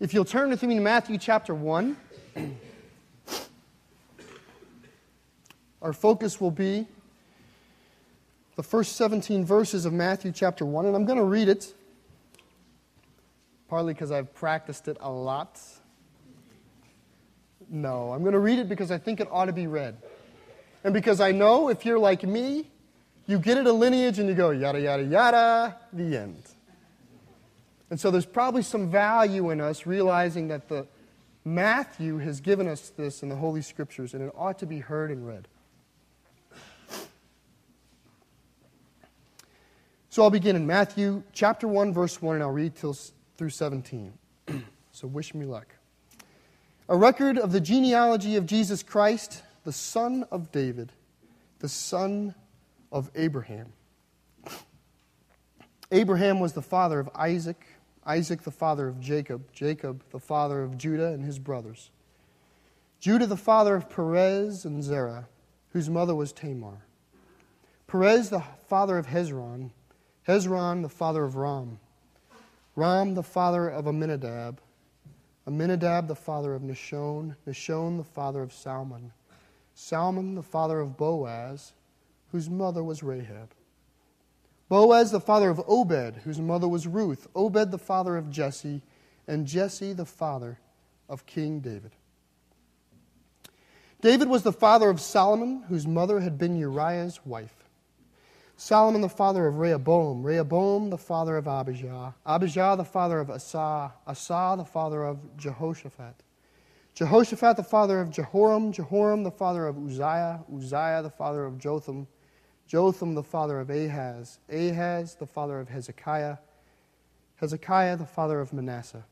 If 0.00 0.12
you'll 0.12 0.24
turn 0.24 0.50
with 0.50 0.64
me 0.64 0.74
to 0.74 0.80
Matthew 0.80 1.18
chapter 1.18 1.54
1. 1.54 1.96
Our 5.82 5.92
focus 5.92 6.40
will 6.40 6.50
be 6.50 6.86
the 8.56 8.62
first 8.62 8.96
17 8.96 9.44
verses 9.44 9.84
of 9.84 9.92
Matthew 9.92 10.32
chapter 10.32 10.64
1, 10.64 10.86
and 10.86 10.96
I'm 10.96 11.04
going 11.04 11.18
to 11.18 11.24
read 11.24 11.48
it, 11.48 11.74
partly 13.68 13.92
because 13.92 14.10
I've 14.10 14.34
practiced 14.34 14.88
it 14.88 14.96
a 15.00 15.10
lot. 15.10 15.60
No, 17.68 18.12
I'm 18.12 18.22
going 18.22 18.32
to 18.32 18.38
read 18.38 18.58
it 18.58 18.68
because 18.68 18.90
I 18.90 18.98
think 18.98 19.20
it 19.20 19.28
ought 19.30 19.46
to 19.46 19.52
be 19.52 19.66
read. 19.66 19.96
And 20.84 20.94
because 20.94 21.20
I 21.20 21.32
know 21.32 21.68
if 21.68 21.84
you're 21.84 21.98
like 21.98 22.22
me, 22.22 22.70
you 23.26 23.38
get 23.38 23.58
it 23.58 23.66
a 23.66 23.72
lineage 23.72 24.18
and 24.18 24.28
you 24.28 24.34
go, 24.34 24.50
yada, 24.50 24.80
yada, 24.80 25.02
yada, 25.02 25.76
the 25.92 26.16
end. 26.16 26.42
And 27.90 28.00
so 28.00 28.10
there's 28.10 28.26
probably 28.26 28.62
some 28.62 28.90
value 28.90 29.50
in 29.50 29.60
us 29.60 29.84
realizing 29.84 30.48
that 30.48 30.68
the 30.68 30.86
Matthew 31.44 32.18
has 32.18 32.40
given 32.40 32.66
us 32.66 32.90
this 32.90 33.22
in 33.22 33.28
the 33.28 33.36
Holy 33.36 33.62
Scriptures, 33.62 34.14
and 34.14 34.22
it 34.22 34.32
ought 34.36 34.58
to 34.60 34.66
be 34.66 34.78
heard 34.78 35.10
and 35.10 35.26
read. 35.26 35.46
So 40.16 40.22
I'll 40.22 40.30
begin 40.30 40.56
in 40.56 40.66
Matthew 40.66 41.22
chapter 41.34 41.68
1, 41.68 41.92
verse 41.92 42.22
1, 42.22 42.36
and 42.36 42.42
I'll 42.42 42.50
read 42.50 42.74
till, 42.74 42.96
through 43.36 43.50
17. 43.50 44.14
so 44.90 45.06
wish 45.06 45.34
me 45.34 45.44
luck. 45.44 45.66
A 46.88 46.96
record 46.96 47.36
of 47.36 47.52
the 47.52 47.60
genealogy 47.60 48.36
of 48.36 48.46
Jesus 48.46 48.82
Christ, 48.82 49.42
the 49.64 49.72
son 49.72 50.24
of 50.30 50.50
David, 50.50 50.90
the 51.58 51.68
son 51.68 52.34
of 52.90 53.10
Abraham. 53.14 53.74
Abraham 55.92 56.40
was 56.40 56.54
the 56.54 56.62
father 56.62 56.98
of 56.98 57.10
Isaac, 57.14 57.66
Isaac 58.06 58.40
the 58.40 58.50
father 58.50 58.88
of 58.88 58.98
Jacob, 58.98 59.52
Jacob 59.52 60.02
the 60.12 60.18
father 60.18 60.62
of 60.62 60.78
Judah 60.78 61.08
and 61.08 61.26
his 61.26 61.38
brothers, 61.38 61.90
Judah 63.00 63.26
the 63.26 63.36
father 63.36 63.74
of 63.74 63.90
Perez 63.90 64.64
and 64.64 64.82
Zerah, 64.82 65.28
whose 65.74 65.90
mother 65.90 66.14
was 66.14 66.32
Tamar, 66.32 66.86
Perez 67.86 68.30
the 68.30 68.44
father 68.66 68.96
of 68.96 69.08
Hezron, 69.08 69.72
Hezron 70.26 70.82
the 70.82 70.88
father 70.88 71.22
of 71.22 71.36
Ram, 71.36 71.78
Ram 72.74 73.14
the 73.14 73.22
father 73.22 73.68
of 73.68 73.86
Amminadab, 73.86 74.60
Amminadab 75.46 76.08
the 76.08 76.16
father 76.16 76.54
of 76.54 76.62
Nahshon, 76.62 77.36
Nahshon 77.46 77.96
the 77.96 78.04
father 78.04 78.42
of 78.42 78.52
Salmon, 78.52 79.12
Salmon 79.74 80.34
the 80.34 80.42
father 80.42 80.80
of 80.80 80.96
Boaz, 80.96 81.72
whose 82.32 82.50
mother 82.50 82.82
was 82.82 83.04
Rahab. 83.04 83.50
Boaz 84.68 85.12
the 85.12 85.20
father 85.20 85.48
of 85.48 85.62
Obed, 85.68 86.16
whose 86.24 86.40
mother 86.40 86.66
was 86.66 86.88
Ruth, 86.88 87.28
Obed 87.36 87.70
the 87.70 87.78
father 87.78 88.16
of 88.16 88.30
Jesse, 88.30 88.82
and 89.28 89.46
Jesse 89.46 89.92
the 89.92 90.04
father 90.04 90.58
of 91.08 91.24
King 91.26 91.60
David. 91.60 91.92
David 94.00 94.28
was 94.28 94.42
the 94.42 94.52
father 94.52 94.90
of 94.90 95.00
Solomon, 95.00 95.62
whose 95.68 95.86
mother 95.86 96.20
had 96.20 96.36
been 96.36 96.56
Uriah's 96.56 97.24
wife. 97.24 97.55
Solomon 98.58 99.02
the 99.02 99.08
father 99.08 99.46
of 99.46 99.58
Rehoboam, 99.58 100.22
Rehoboam 100.22 100.88
the 100.88 100.96
father 100.96 101.36
of 101.36 101.46
Abijah, 101.46 102.14
Abijah 102.24 102.74
the 102.78 102.86
father 102.86 103.20
of 103.20 103.28
Asa, 103.28 103.92
Asa 104.06 104.54
the 104.56 104.64
father 104.64 105.04
of 105.04 105.36
Jehoshaphat, 105.36 106.14
Jehoshaphat 106.94 107.58
the 107.58 107.62
father 107.62 108.00
of 108.00 108.10
Jehoram, 108.10 108.72
Jehoram 108.72 109.24
the 109.24 109.30
father 109.30 109.66
of 109.66 109.76
Uzziah, 109.76 110.42
Uzziah 110.50 111.02
the 111.02 111.10
father 111.10 111.44
of 111.44 111.58
Jotham, 111.58 112.06
Jotham 112.66 113.14
the 113.14 113.22
father 113.22 113.60
of 113.60 113.68
Ahaz, 113.68 114.38
Ahaz 114.50 115.16
the 115.16 115.26
father 115.26 115.60
of 115.60 115.68
Hezekiah, 115.68 116.38
Hezekiah 117.34 117.98
the 117.98 118.06
father 118.06 118.40
of 118.40 118.54
Manasseh, 118.54 119.04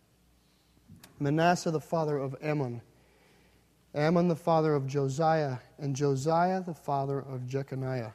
Manasseh 1.20 1.70
the 1.70 1.80
father 1.80 2.16
of 2.16 2.34
Amon, 2.42 2.80
Amon 3.94 4.28
the 4.28 4.36
father 4.36 4.74
of 4.74 4.86
Josiah, 4.86 5.58
and 5.76 5.94
Josiah 5.94 6.62
the 6.62 6.72
father 6.72 7.18
of 7.18 7.46
Jeconiah 7.46 8.14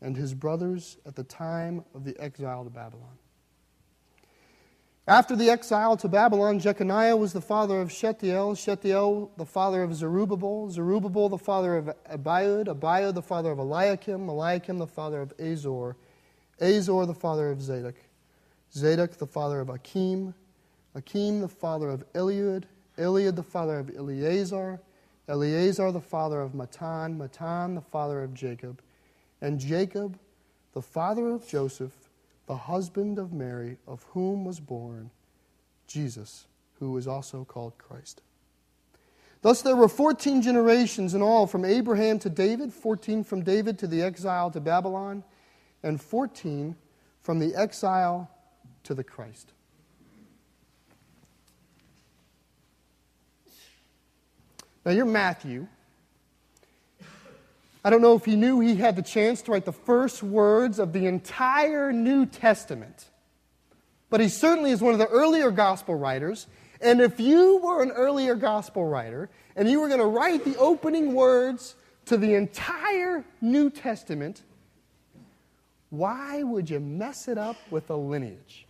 and 0.00 0.16
his 0.16 0.34
brothers 0.34 0.96
at 1.06 1.16
the 1.16 1.24
time 1.24 1.84
of 1.94 2.04
the 2.04 2.18
exile 2.20 2.64
to 2.64 2.70
Babylon. 2.70 3.18
After 5.08 5.34
the 5.34 5.48
exile 5.48 5.96
to 5.96 6.08
Babylon, 6.08 6.60
Jeconiah 6.60 7.16
was 7.16 7.32
the 7.32 7.40
father 7.40 7.80
of 7.80 7.90
Shealtiel, 7.90 8.54
Shealtiel 8.54 9.30
the 9.38 9.46
father 9.46 9.82
of 9.82 9.94
Zerubbabel, 9.94 10.68
Zerubbabel 10.68 11.30
the 11.30 11.38
father 11.38 11.78
of 11.78 11.86
Abiud, 12.12 12.66
Abiud 12.66 13.14
the 13.14 13.22
father 13.22 13.50
of 13.50 13.58
Eliakim, 13.58 14.28
Eliakim 14.28 14.78
the 14.78 14.86
father 14.86 15.22
of 15.22 15.32
Azor, 15.40 15.96
Azor 16.60 17.06
the 17.06 17.14
father 17.14 17.50
of 17.50 17.62
Zadok, 17.62 17.94
Zadok 18.74 19.12
the 19.12 19.26
father 19.26 19.60
of 19.60 19.70
Achim, 19.70 20.34
Achim 20.94 21.40
the 21.40 21.48
father 21.48 21.88
of 21.88 22.04
Eliud, 22.12 22.64
Eliud 22.98 23.34
the 23.34 23.42
father 23.42 23.78
of 23.78 23.88
Eleazar, 23.96 24.78
Eleazar 25.26 25.90
the 25.90 26.02
father 26.02 26.42
of 26.42 26.52
Matthan, 26.52 27.16
Matthan 27.16 27.74
the 27.74 27.80
father 27.80 28.22
of 28.22 28.34
Jacob, 28.34 28.82
and 29.40 29.58
Jacob, 29.58 30.18
the 30.72 30.82
father 30.82 31.28
of 31.30 31.46
Joseph, 31.46 32.10
the 32.46 32.56
husband 32.56 33.18
of 33.18 33.32
Mary, 33.32 33.78
of 33.86 34.02
whom 34.14 34.44
was 34.44 34.60
born 34.60 35.10
Jesus, 35.86 36.46
who 36.78 36.96
is 36.96 37.06
also 37.06 37.44
called 37.44 37.76
Christ. 37.78 38.22
Thus, 39.42 39.62
there 39.62 39.76
were 39.76 39.88
14 39.88 40.42
generations 40.42 41.14
in 41.14 41.22
all 41.22 41.46
from 41.46 41.64
Abraham 41.64 42.18
to 42.20 42.30
David, 42.30 42.72
14 42.72 43.22
from 43.22 43.42
David 43.42 43.78
to 43.78 43.86
the 43.86 44.02
exile 44.02 44.50
to 44.50 44.60
Babylon, 44.60 45.22
and 45.82 46.00
14 46.00 46.74
from 47.20 47.38
the 47.38 47.54
exile 47.54 48.30
to 48.84 48.94
the 48.94 49.04
Christ. 49.04 49.52
Now, 54.84 54.92
you're 54.92 55.04
Matthew. 55.04 55.68
I 57.84 57.90
don't 57.90 58.02
know 58.02 58.14
if 58.14 58.24
he 58.24 58.36
knew 58.36 58.60
he 58.60 58.76
had 58.76 58.96
the 58.96 59.02
chance 59.02 59.42
to 59.42 59.52
write 59.52 59.64
the 59.64 59.72
first 59.72 60.22
words 60.22 60.78
of 60.78 60.92
the 60.92 61.06
entire 61.06 61.92
New 61.92 62.26
Testament, 62.26 63.08
but 64.10 64.20
he 64.20 64.28
certainly 64.28 64.72
is 64.72 64.80
one 64.80 64.92
of 64.92 64.98
the 64.98 65.06
earlier 65.06 65.50
gospel 65.50 65.94
writers. 65.94 66.46
And 66.80 67.00
if 67.00 67.18
you 67.18 67.58
were 67.58 67.82
an 67.82 67.90
earlier 67.90 68.34
gospel 68.34 68.86
writer 68.86 69.28
and 69.56 69.68
you 69.70 69.80
were 69.80 69.88
going 69.88 70.00
to 70.00 70.06
write 70.06 70.44
the 70.44 70.56
opening 70.56 71.14
words 71.14 71.74
to 72.06 72.16
the 72.16 72.34
entire 72.34 73.24
New 73.40 73.70
Testament, 73.70 74.42
why 75.90 76.42
would 76.42 76.70
you 76.70 76.80
mess 76.80 77.28
it 77.28 77.38
up 77.38 77.56
with 77.70 77.90
a 77.90 77.96
lineage? 77.96 78.66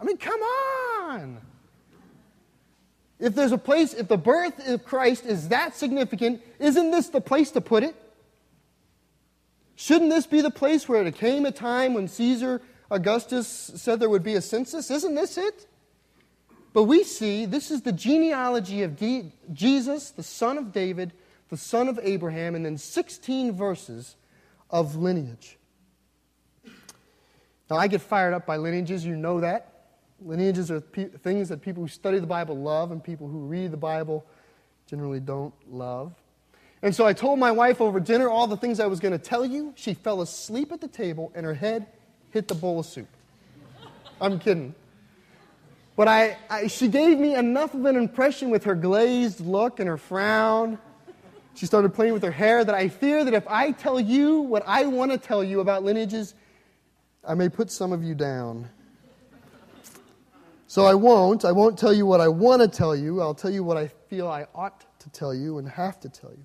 I 0.00 0.04
mean, 0.04 0.16
come 0.16 0.40
on! 0.40 1.40
If 3.18 3.34
there's 3.34 3.52
a 3.52 3.58
place, 3.58 3.94
if 3.94 4.08
the 4.08 4.16
birth 4.16 4.66
of 4.68 4.84
Christ 4.84 5.26
is 5.26 5.48
that 5.48 5.74
significant, 5.74 6.40
isn't 6.58 6.90
this 6.90 7.08
the 7.08 7.20
place 7.20 7.50
to 7.52 7.60
put 7.60 7.82
it? 7.82 7.96
Shouldn't 9.74 10.10
this 10.10 10.26
be 10.26 10.40
the 10.40 10.50
place 10.50 10.88
where 10.88 11.04
it 11.04 11.14
came 11.14 11.46
a 11.46 11.52
time 11.52 11.94
when 11.94 12.08
Caesar 12.08 12.60
Augustus 12.90 13.46
said 13.48 14.00
there 14.00 14.08
would 14.08 14.22
be 14.22 14.34
a 14.34 14.40
census? 14.40 14.90
Isn't 14.90 15.14
this 15.14 15.36
it? 15.38 15.66
But 16.72 16.84
we 16.84 17.02
see 17.02 17.46
this 17.46 17.70
is 17.70 17.82
the 17.82 17.92
genealogy 17.92 18.82
of 18.82 18.96
D- 18.96 19.32
Jesus, 19.52 20.10
the 20.10 20.22
son 20.22 20.58
of 20.58 20.72
David, 20.72 21.12
the 21.48 21.56
son 21.56 21.88
of 21.88 21.98
Abraham, 22.02 22.54
and 22.54 22.64
then 22.64 22.76
16 22.78 23.52
verses 23.52 24.16
of 24.70 24.96
lineage. 24.96 25.58
Now, 27.70 27.76
I 27.76 27.88
get 27.88 28.00
fired 28.00 28.34
up 28.34 28.46
by 28.46 28.56
lineages, 28.56 29.04
you 29.04 29.16
know 29.16 29.40
that. 29.40 29.77
Lineages 30.20 30.70
are 30.70 30.80
pe- 30.80 31.08
things 31.08 31.48
that 31.48 31.62
people 31.62 31.82
who 31.82 31.88
study 31.88 32.18
the 32.18 32.26
Bible 32.26 32.56
love 32.56 32.90
and 32.90 33.02
people 33.02 33.28
who 33.28 33.40
read 33.40 33.70
the 33.70 33.76
Bible 33.76 34.24
generally 34.86 35.20
don't 35.20 35.54
love. 35.70 36.12
And 36.82 36.94
so 36.94 37.06
I 37.06 37.12
told 37.12 37.38
my 37.38 37.50
wife 37.50 37.80
over 37.80 38.00
dinner 38.00 38.28
all 38.28 38.46
the 38.46 38.56
things 38.56 38.80
I 38.80 38.86
was 38.86 39.00
going 39.00 39.12
to 39.12 39.18
tell 39.18 39.44
you. 39.44 39.72
She 39.76 39.94
fell 39.94 40.20
asleep 40.20 40.72
at 40.72 40.80
the 40.80 40.88
table 40.88 41.32
and 41.34 41.44
her 41.44 41.54
head 41.54 41.86
hit 42.30 42.48
the 42.48 42.54
bowl 42.54 42.80
of 42.80 42.86
soup. 42.86 43.08
I'm 44.20 44.38
kidding. 44.38 44.74
But 45.96 46.06
I, 46.06 46.36
I, 46.48 46.66
she 46.68 46.86
gave 46.86 47.18
me 47.18 47.34
enough 47.34 47.74
of 47.74 47.84
an 47.84 47.96
impression 47.96 48.50
with 48.50 48.64
her 48.64 48.76
glazed 48.76 49.40
look 49.40 49.80
and 49.80 49.88
her 49.88 49.96
frown. 49.96 50.78
She 51.54 51.66
started 51.66 51.92
playing 51.92 52.12
with 52.12 52.22
her 52.22 52.30
hair 52.30 52.64
that 52.64 52.74
I 52.74 52.88
fear 52.88 53.24
that 53.24 53.34
if 53.34 53.46
I 53.48 53.72
tell 53.72 53.98
you 53.98 54.40
what 54.40 54.62
I 54.64 54.86
want 54.86 55.10
to 55.10 55.18
tell 55.18 55.42
you 55.42 55.58
about 55.58 55.82
lineages, 55.82 56.34
I 57.26 57.34
may 57.34 57.48
put 57.48 57.70
some 57.72 57.92
of 57.92 58.04
you 58.04 58.14
down. 58.14 58.68
So 60.68 60.84
I 60.84 60.92
won't. 60.92 61.46
I 61.46 61.52
won't 61.52 61.78
tell 61.78 61.94
you 61.94 62.04
what 62.04 62.20
I 62.20 62.28
want 62.28 62.60
to 62.60 62.68
tell 62.68 62.94
you. 62.94 63.22
I'll 63.22 63.34
tell 63.34 63.50
you 63.50 63.64
what 63.64 63.78
I 63.78 63.88
feel 63.88 64.28
I 64.28 64.46
ought 64.54 64.84
to 65.00 65.08
tell 65.08 65.34
you 65.34 65.56
and 65.56 65.66
have 65.66 65.98
to 66.00 66.10
tell 66.10 66.30
you. 66.30 66.44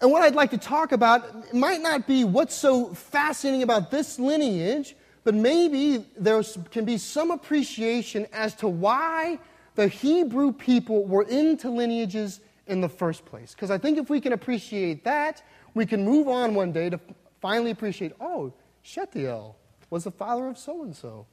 And 0.00 0.12
what 0.12 0.22
I'd 0.22 0.36
like 0.36 0.52
to 0.52 0.58
talk 0.58 0.92
about 0.92 1.52
might 1.52 1.80
not 1.80 2.06
be 2.06 2.22
what's 2.22 2.54
so 2.54 2.94
fascinating 2.94 3.64
about 3.64 3.90
this 3.90 4.20
lineage, 4.20 4.94
but 5.24 5.34
maybe 5.34 6.06
there 6.16 6.40
can 6.70 6.84
be 6.84 6.96
some 6.96 7.32
appreciation 7.32 8.28
as 8.32 8.54
to 8.54 8.68
why 8.68 9.40
the 9.74 9.88
Hebrew 9.88 10.52
people 10.52 11.04
were 11.04 11.24
into 11.24 11.70
lineages 11.70 12.38
in 12.68 12.80
the 12.80 12.88
first 12.88 13.24
place. 13.24 13.52
Because 13.52 13.72
I 13.72 13.78
think 13.78 13.98
if 13.98 14.08
we 14.08 14.20
can 14.20 14.32
appreciate 14.32 15.02
that, 15.02 15.42
we 15.74 15.86
can 15.86 16.04
move 16.04 16.28
on 16.28 16.54
one 16.54 16.70
day 16.70 16.88
to 16.88 17.00
finally 17.40 17.72
appreciate 17.72 18.12
oh, 18.20 18.52
Shealtiel 18.82 19.56
was 19.90 20.04
the 20.04 20.12
father 20.12 20.46
of 20.46 20.56
so 20.56 20.84
and 20.84 20.94
so. 20.94 21.26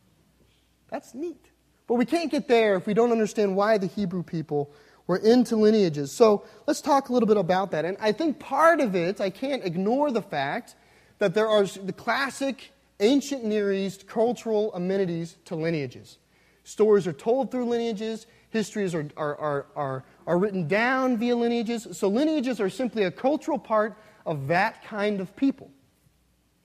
That's 0.90 1.14
neat. 1.14 1.52
But 1.88 1.96
we 1.96 2.06
can't 2.06 2.30
get 2.30 2.48
there 2.48 2.76
if 2.76 2.86
we 2.86 2.94
don't 2.94 3.12
understand 3.12 3.56
why 3.56 3.78
the 3.78 3.88
Hebrew 3.88 4.24
people 4.24 4.72
were 5.08 5.18
into 5.18 5.56
lineages. 5.56 6.12
So 6.12 6.44
let's 6.66 6.82
talk 6.82 7.10
a 7.10 7.14
little 7.14 7.28
bit 7.28 7.38
about 7.38 7.72
that. 7.72 7.86
And 7.86 7.98
I 8.00 8.12
think 8.12 8.40
part 8.40 8.82
of 8.82 8.96
it, 8.96 9.22
I 9.22 9.30
can't 9.30 9.64
ignore 9.64 10.12
the 10.12 10.22
fact 10.22 10.76
that 11.20 11.34
there 11.34 11.48
are 11.48 11.64
the 11.64 11.94
classic 11.94 12.72
ancient 13.00 13.44
Near 13.44 13.72
East 13.72 14.08
cultural 14.08 14.74
amenities 14.74 15.38
to 15.46 15.56
lineages. 15.56 16.18
Stories 16.64 17.08
are 17.08 17.14
told 17.14 17.52
through 17.52 17.66
lineages, 17.66 18.28
histories 18.50 18.94
are, 18.94 19.08
are, 19.16 19.38
are, 19.38 19.66
are, 19.76 20.04
are 20.26 20.38
written 20.38 20.68
down 20.68 21.18
via 21.18 21.36
lineages. 21.36 21.88
So 21.94 22.10
lineages 22.10 22.60
are 22.60 22.70
simply 22.70 23.04
a 23.04 23.12
cultural 23.12 23.58
part 23.58 23.98
of 24.26 24.48
that 24.48 24.84
kind 24.84 25.22
of 25.22 25.36
people. 25.36 25.72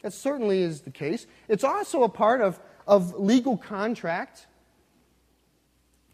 That 0.02 0.12
certainly 0.12 0.62
is 0.62 0.80
the 0.80 0.90
case. 0.90 1.26
It's 1.48 1.62
also 1.62 2.02
a 2.02 2.08
part 2.08 2.40
of 2.40 2.58
of 2.86 3.18
legal 3.18 3.56
contract. 3.56 4.46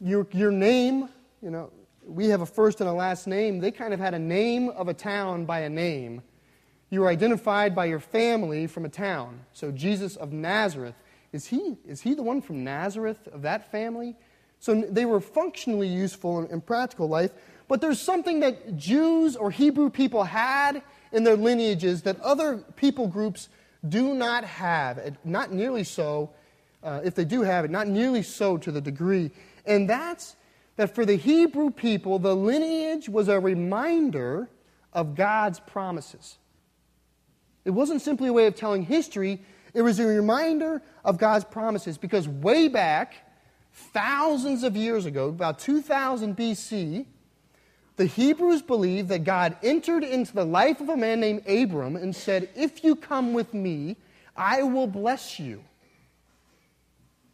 Your, 0.01 0.27
your 0.33 0.51
name, 0.51 1.09
you 1.43 1.51
know, 1.51 1.71
we 2.07 2.29
have 2.29 2.41
a 2.41 2.47
first 2.47 2.81
and 2.81 2.89
a 2.89 2.93
last 2.93 3.27
name. 3.27 3.61
They 3.61 3.71
kind 3.71 3.93
of 3.93 4.01
had 4.01 4.15
a 4.15 4.19
name 4.19 4.71
of 4.71 4.89
a 4.89 4.95
town 4.95 5.45
by 5.45 5.61
a 5.61 5.69
name. 5.69 6.23
You 6.91 7.03
were 7.03 7.09
identified 7.09 7.75
by 7.75 7.87
your 7.87 8.01
family 8.01 8.67
from 8.67 8.85
a 8.85 8.89
town. 8.89 9.41
So 9.53 9.71
Jesus 9.71 10.17
of 10.17 10.33
Nazareth, 10.33 10.95
is 11.33 11.47
he, 11.47 11.77
is 11.87 12.01
he 12.01 12.15
the 12.15 12.23
one 12.23 12.41
from 12.41 12.65
Nazareth 12.65 13.29
of 13.29 13.43
that 13.43 13.71
family? 13.71 14.17
So 14.59 14.81
they 14.89 15.05
were 15.05 15.21
functionally 15.21 15.89
useful 15.89 16.41
in, 16.41 16.47
in 16.47 16.61
practical 16.61 17.09
life, 17.09 17.33
But 17.69 17.83
there's 17.83 18.01
something 18.01 18.41
that 18.41 18.77
Jews 18.77 19.37
or 19.37 19.51
Hebrew 19.51 19.91
people 19.91 20.25
had 20.25 20.83
in 21.13 21.23
their 21.23 21.37
lineages 21.37 22.03
that 22.03 22.19
other 22.21 22.57
people 22.77 23.07
groups 23.07 23.51
do 23.87 24.15
not 24.15 24.45
have. 24.45 25.17
Not 25.25 25.53
nearly 25.53 25.85
so, 25.85 26.31
uh, 26.83 27.01
if 27.05 27.15
they 27.15 27.25
do 27.25 27.43
have 27.43 27.65
it, 27.65 27.71
not 27.71 27.89
nearly 27.89 28.23
so 28.23 28.57
to 28.59 28.71
the 28.71 28.81
degree. 28.81 29.31
And 29.67 29.89
that's 29.89 30.37
that 30.77 30.95
for 30.95 31.05
the 31.05 31.17
Hebrew 31.17 31.71
people, 31.71 32.19
the 32.19 32.35
lineage 32.35 33.09
was 33.09 33.29
a 33.29 33.41
reminder 33.41 34.49
of 34.93 35.17
God's 35.17 35.59
promises. 35.59 36.39
It 37.65 37.71
wasn't 37.71 38.01
simply 38.01 38.29
a 38.29 38.33
way 38.33 38.47
of 38.47 38.55
telling 38.55 38.85
history, 38.85 39.43
it 39.75 39.83
was 39.83 39.99
a 39.99 40.07
reminder 40.07 40.81
of 41.05 41.19
God's 41.19 41.45
promises 41.45 41.99
because 41.99 42.29
way 42.29 42.69
back, 42.69 43.15
thousands 43.73 44.63
of 44.63 44.77
years 44.77 45.05
ago, 45.05 45.29
about 45.29 45.59
2000 45.59 46.37
BC, 46.37 47.07
the 47.97 48.07
Hebrews 48.07 48.63
believed 48.63 49.09
that 49.09 49.25
God 49.25 49.57
entered 49.63 50.05
into 50.05 50.33
the 50.33 50.45
life 50.45 50.81
of 50.81 50.89
a 50.89 50.97
man 50.97 51.19
named 51.19 51.47
Abram 51.49 51.97
and 51.97 52.15
said, 52.15 52.49
If 52.55 52.85
you 52.85 52.95
come 52.95 53.35
with 53.35 53.53
me, 53.53 53.97
I 54.37 54.63
will 54.63 54.87
bless 54.87 55.41
you. 55.41 55.65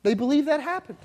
They 0.04 0.14
believe 0.14 0.44
that 0.44 0.60
happened. 0.60 0.98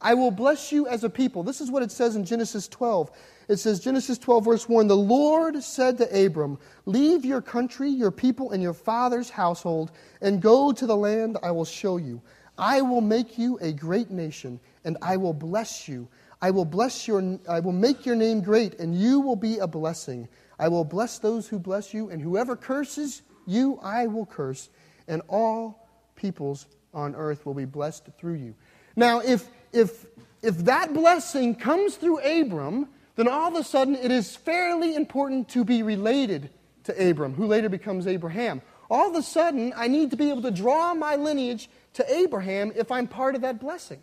I 0.00 0.14
will 0.14 0.30
bless 0.30 0.72
you 0.72 0.88
as 0.88 1.04
a 1.04 1.10
people. 1.10 1.42
This 1.42 1.60
is 1.60 1.70
what 1.70 1.82
it 1.82 1.90
says 1.90 2.16
in 2.16 2.24
Genesis 2.24 2.66
12. 2.68 3.10
It 3.48 3.56
says, 3.56 3.80
Genesis 3.80 4.16
12, 4.16 4.44
verse 4.44 4.68
1 4.68 4.86
The 4.86 4.96
Lord 4.96 5.62
said 5.62 5.98
to 5.98 6.26
Abram, 6.26 6.58
Leave 6.86 7.24
your 7.24 7.42
country, 7.42 7.90
your 7.90 8.10
people, 8.10 8.52
and 8.52 8.62
your 8.62 8.72
father's 8.72 9.28
household, 9.28 9.92
and 10.20 10.40
go 10.40 10.72
to 10.72 10.86
the 10.86 10.96
land 10.96 11.36
I 11.42 11.50
will 11.50 11.64
show 11.64 11.96
you. 11.96 12.22
I 12.56 12.80
will 12.80 13.00
make 13.00 13.38
you 13.38 13.58
a 13.60 13.72
great 13.72 14.10
nation, 14.10 14.58
and 14.84 14.96
I 15.02 15.16
will 15.16 15.34
bless 15.34 15.86
you. 15.86 16.08
I 16.40 16.50
will 16.50 16.64
bless 16.64 17.06
your 17.06 17.38
I 17.48 17.60
will 17.60 17.72
make 17.72 18.06
your 18.06 18.16
name 18.16 18.40
great, 18.40 18.78
and 18.78 18.94
you 18.94 19.20
will 19.20 19.36
be 19.36 19.58
a 19.58 19.66
blessing. 19.66 20.28
I 20.58 20.68
will 20.68 20.84
bless 20.84 21.18
those 21.18 21.46
who 21.48 21.58
bless 21.58 21.92
you, 21.92 22.10
and 22.10 22.22
whoever 22.22 22.56
curses 22.56 23.22
you, 23.46 23.78
I 23.82 24.06
will 24.06 24.26
curse, 24.26 24.70
and 25.08 25.20
all 25.28 25.88
peoples 26.16 26.66
on 26.94 27.14
earth 27.14 27.44
will 27.46 27.54
be 27.54 27.64
blessed 27.64 28.06
through 28.18 28.34
you. 28.34 28.54
Now, 28.96 29.20
if 29.20 29.48
if 29.72 30.06
if 30.42 30.56
that 30.58 30.94
blessing 30.94 31.54
comes 31.54 31.96
through 31.96 32.18
Abram, 32.18 32.88
then 33.16 33.28
all 33.28 33.48
of 33.48 33.54
a 33.54 33.64
sudden 33.64 33.94
it 33.94 34.10
is 34.10 34.36
fairly 34.36 34.94
important 34.94 35.48
to 35.50 35.64
be 35.64 35.82
related 35.82 36.50
to 36.84 37.10
Abram, 37.10 37.34
who 37.34 37.46
later 37.46 37.68
becomes 37.68 38.06
Abraham. 38.06 38.62
All 38.90 39.10
of 39.10 39.14
a 39.16 39.22
sudden, 39.22 39.74
I 39.76 39.88
need 39.88 40.10
to 40.12 40.16
be 40.16 40.30
able 40.30 40.42
to 40.42 40.50
draw 40.50 40.94
my 40.94 41.16
lineage 41.16 41.68
to 41.94 42.12
Abraham 42.12 42.72
if 42.74 42.90
I'm 42.90 43.06
part 43.06 43.34
of 43.34 43.42
that 43.42 43.60
blessing. 43.60 44.02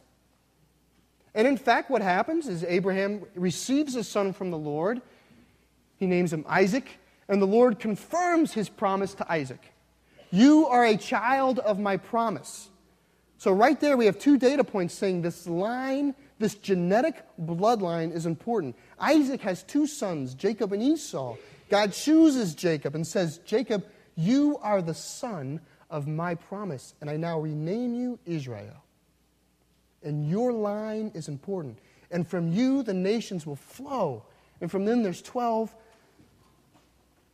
And 1.34 1.48
in 1.48 1.58
fact, 1.58 1.89
what 1.89 2.01
happens 2.01 2.48
is 2.48 2.63
Abraham 2.63 3.24
receives 3.36 3.96
a 3.96 4.04
son 4.04 4.32
from 4.32 4.51
the 4.51 4.58
Lord. 4.58 5.01
He 5.98 6.06
names 6.06 6.32
him 6.32 6.46
Isaac, 6.48 7.00
and 7.27 7.42
the 7.42 7.48
Lord 7.48 7.80
confirms 7.80 8.54
his 8.54 8.70
promise 8.70 9.13
to 9.15 9.32
Isaac. 9.32 9.62
You 10.32 10.68
are 10.68 10.86
a 10.86 10.98
child 10.98 11.60
of 11.60 11.80
my 11.80 11.98
promise. 11.98 12.70
So, 13.38 13.51
right 13.51 13.80
there, 13.80 13.98
we 13.98 14.06
have 14.06 14.18
two 14.18 14.38
data 14.38 14.63
points 14.63 14.94
saying 14.94 15.22
this 15.22 15.48
line, 15.48 16.15
this 16.39 16.56
genetic 16.56 17.24
bloodline 17.42 18.13
is 18.13 18.25
important. 18.25 18.75
Isaac 19.00 19.42
has 19.42 19.63
two 19.63 19.88
sons, 19.88 20.34
Jacob 20.34 20.72
and 20.72 20.82
Esau. 20.82 21.36
God 21.70 21.94
chooses 21.94 22.56
Jacob 22.56 22.96
and 22.96 23.06
says, 23.06 23.39
Jacob, 23.39 23.86
you 24.15 24.58
are 24.62 24.82
the 24.82 24.94
son 24.94 25.60
of 25.89 26.08
my 26.08 26.36
promise, 26.36 26.94
and 27.01 27.10
I 27.10 27.18
now 27.18 27.39
rename 27.39 27.94
you 27.94 28.20
Israel. 28.25 28.84
And 30.03 30.29
your 30.29 30.53
line 30.53 31.12
is 31.14 31.27
important. 31.27 31.79
And 32.12 32.27
from 32.27 32.51
you, 32.51 32.83
the 32.83 32.94
nations 32.94 33.46
will 33.46 33.55
flow. 33.55 34.24
And 34.62 34.70
from 34.70 34.86
them, 34.86 35.03
there's 35.03 35.22
12 35.22 35.74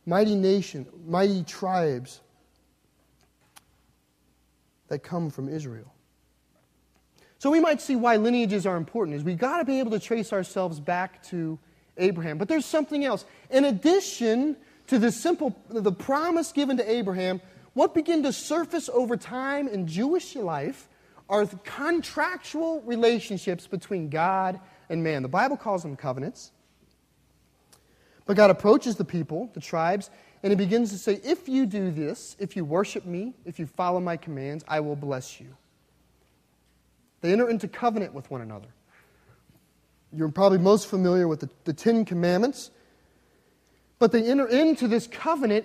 mighty 0.06 0.34
nation, 0.34 0.86
mighty 1.06 1.44
tribes 1.44 2.20
that 4.92 5.02
come 5.02 5.30
from 5.30 5.48
Israel. 5.48 5.90
So 7.38 7.50
we 7.50 7.60
might 7.60 7.80
see 7.80 7.96
why 7.96 8.16
lineages 8.16 8.66
are 8.66 8.76
important 8.76 9.16
is 9.16 9.24
we 9.24 9.34
got 9.34 9.56
to 9.56 9.64
be 9.64 9.78
able 9.78 9.90
to 9.92 9.98
trace 9.98 10.34
ourselves 10.34 10.80
back 10.80 11.22
to 11.24 11.58
Abraham. 11.96 12.36
But 12.36 12.48
there's 12.48 12.66
something 12.66 13.02
else. 13.02 13.24
In 13.50 13.64
addition 13.64 14.54
to 14.88 14.98
the 14.98 15.10
simple 15.10 15.56
the 15.70 15.92
promise 15.92 16.52
given 16.52 16.76
to 16.76 16.88
Abraham, 16.88 17.40
what 17.72 17.94
began 17.94 18.22
to 18.24 18.34
surface 18.34 18.90
over 18.92 19.16
time 19.16 19.66
in 19.66 19.86
Jewish 19.86 20.36
life 20.36 20.90
are 21.26 21.46
contractual 21.64 22.82
relationships 22.82 23.66
between 23.66 24.10
God 24.10 24.60
and 24.90 25.02
man. 25.02 25.22
The 25.22 25.28
Bible 25.28 25.56
calls 25.56 25.82
them 25.82 25.96
covenants. 25.96 26.52
But 28.26 28.36
God 28.36 28.50
approaches 28.50 28.96
the 28.96 29.06
people, 29.06 29.50
the 29.54 29.60
tribes, 29.60 30.10
and 30.42 30.50
he 30.50 30.56
begins 30.56 30.90
to 30.90 30.98
say, 30.98 31.20
If 31.22 31.48
you 31.48 31.66
do 31.66 31.90
this, 31.90 32.36
if 32.38 32.56
you 32.56 32.64
worship 32.64 33.06
me, 33.06 33.34
if 33.44 33.58
you 33.58 33.66
follow 33.66 34.00
my 34.00 34.16
commands, 34.16 34.64
I 34.66 34.80
will 34.80 34.96
bless 34.96 35.40
you. 35.40 35.56
They 37.20 37.32
enter 37.32 37.48
into 37.48 37.68
covenant 37.68 38.12
with 38.14 38.30
one 38.30 38.40
another. 38.40 38.68
You're 40.12 40.28
probably 40.28 40.58
most 40.58 40.88
familiar 40.88 41.28
with 41.28 41.40
the, 41.40 41.50
the 41.64 41.72
Ten 41.72 42.04
Commandments. 42.04 42.70
But 43.98 44.10
they 44.10 44.24
enter 44.24 44.48
into 44.48 44.88
this 44.88 45.06
covenant, 45.06 45.64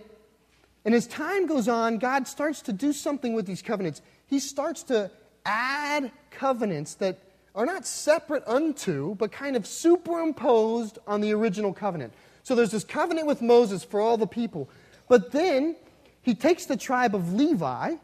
and 0.86 0.94
as 0.94 1.08
time 1.08 1.48
goes 1.48 1.68
on, 1.68 1.98
God 1.98 2.28
starts 2.28 2.62
to 2.64 2.74
do 2.74 2.94
something 2.94 3.34
with 3.34 3.48
these 3.48 3.64
covenants. 3.64 4.04
He 4.28 4.38
starts 4.38 4.84
to 4.84 5.10
add 5.44 6.12
covenants 6.30 6.94
that 6.96 7.18
are 7.58 7.66
not 7.66 7.86
separate 7.86 8.44
unto, 8.48 9.16
but 9.16 9.34
kind 9.34 9.58
of 9.58 9.68
superimposed 9.68 11.00
on 11.06 11.20
the 11.20 11.34
original 11.34 11.74
covenant. 11.74 12.14
So 12.44 12.56
there's 12.56 12.72
this 12.72 12.86
covenant 12.86 13.28
with 13.28 13.42
Moses 13.42 13.84
for 13.84 14.00
all 14.00 14.16
the 14.16 14.28
people. 14.28 14.70
But 15.10 15.34
then 15.34 15.76
he 16.22 16.36
takes 16.36 16.66
the 16.66 16.78
tribe 16.78 17.14
of 17.14 17.34
Levi 17.34 17.96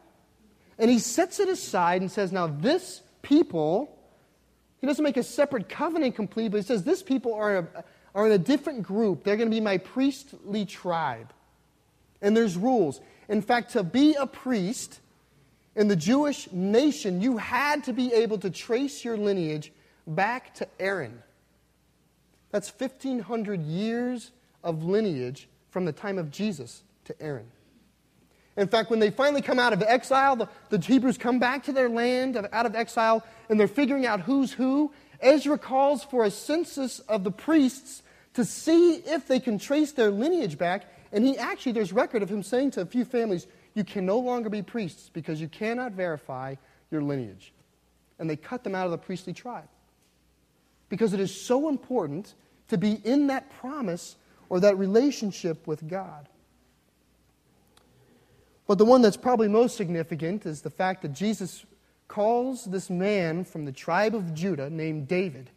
and 0.78 0.90
he 0.90 0.98
sets 0.98 1.40
it 1.40 1.48
aside 1.48 2.02
and 2.02 2.10
says, 2.10 2.32
Now, 2.32 2.48
this 2.48 3.00
people 3.22 3.94
he 4.84 4.86
doesn't 4.86 5.02
make 5.02 5.16
a 5.16 5.22
separate 5.22 5.70
covenant 5.70 6.14
complete, 6.14 6.48
but 6.48 6.58
he 6.58 6.62
says 6.62 6.84
this 6.84 7.02
people 7.02 7.32
are, 7.32 7.56
a, 7.56 7.84
are 8.14 8.26
in 8.26 8.32
a 8.32 8.38
different 8.38 8.82
group. 8.82 9.24
They're 9.24 9.38
going 9.38 9.48
to 9.48 9.56
be 9.56 9.62
my 9.62 9.78
priestly 9.78 10.66
tribe. 10.66 11.32
And 12.20 12.36
there's 12.36 12.54
rules. 12.58 13.00
In 13.30 13.40
fact, 13.40 13.72
to 13.72 13.82
be 13.82 14.14
a 14.14 14.26
priest 14.26 15.00
in 15.76 15.88
the 15.88 15.96
Jewish 15.96 16.50
nation, 16.52 17.20
you 17.20 17.36
had 17.36 17.84
to 17.84 17.92
be 17.92 18.12
able 18.12 18.38
to 18.38 18.50
trace 18.50 19.04
your 19.04 19.16
lineage 19.16 19.72
back 20.06 20.54
to 20.54 20.68
Aaron. 20.78 21.22
That's 22.50 22.70
1,500 22.70 23.62
years 23.62 24.30
of 24.62 24.84
lineage 24.84 25.48
from 25.70 25.84
the 25.84 25.92
time 25.92 26.18
of 26.18 26.30
Jesus 26.30 26.82
to 27.06 27.20
Aaron. 27.20 27.46
In 28.56 28.68
fact, 28.68 28.90
when 28.90 29.00
they 29.00 29.10
finally 29.10 29.42
come 29.42 29.58
out 29.58 29.72
of 29.72 29.82
exile, 29.82 30.36
the, 30.36 30.48
the 30.70 30.78
Hebrews 30.78 31.18
come 31.18 31.40
back 31.40 31.64
to 31.64 31.72
their 31.72 31.88
land 31.88 32.36
out 32.52 32.66
of 32.66 32.76
exile, 32.76 33.24
and 33.48 33.58
they're 33.58 33.66
figuring 33.66 34.06
out 34.06 34.20
who's 34.20 34.52
who. 34.52 34.92
Ezra 35.20 35.58
calls 35.58 36.04
for 36.04 36.24
a 36.24 36.30
census 36.30 37.00
of 37.00 37.24
the 37.24 37.32
priests 37.32 38.02
to 38.34 38.44
see 38.44 38.94
if 38.94 39.26
they 39.26 39.40
can 39.40 39.58
trace 39.58 39.92
their 39.92 40.10
lineage 40.10 40.56
back. 40.56 40.84
And 41.12 41.24
he 41.24 41.36
actually, 41.36 41.72
there's 41.72 41.92
record 41.92 42.22
of 42.22 42.28
him 42.28 42.42
saying 42.42 42.72
to 42.72 42.82
a 42.82 42.86
few 42.86 43.04
families, 43.04 43.46
You 43.74 43.84
can 43.84 44.06
no 44.06 44.18
longer 44.18 44.48
be 44.48 44.62
priests 44.62 45.10
because 45.12 45.40
you 45.40 45.48
cannot 45.48 45.92
verify 45.92 46.54
your 46.90 47.02
lineage. 47.02 47.52
And 48.18 48.30
they 48.30 48.36
cut 48.36 48.62
them 48.64 48.74
out 48.74 48.86
of 48.86 48.92
the 48.92 48.98
priestly 48.98 49.32
tribe. 49.32 49.68
Because 50.88 51.12
it 51.12 51.20
is 51.20 51.34
so 51.34 51.68
important 51.68 52.34
to 52.68 52.78
be 52.78 53.00
in 53.04 53.26
that 53.26 53.50
promise 53.58 54.16
or 54.48 54.60
that 54.60 54.78
relationship 54.78 55.66
with 55.66 55.88
God. 55.88 56.28
But 58.66 58.78
the 58.78 58.84
one 58.84 59.02
that's 59.02 59.16
probably 59.16 59.48
most 59.48 59.76
significant 59.76 60.46
is 60.46 60.62
the 60.62 60.70
fact 60.70 61.02
that 61.02 61.12
Jesus 61.12 61.66
calls 62.08 62.64
this 62.64 62.88
man 62.88 63.44
from 63.44 63.64
the 63.64 63.72
tribe 63.72 64.14
of 64.14 64.34
Judah 64.34 64.70
named 64.70 65.08
David 65.08 65.50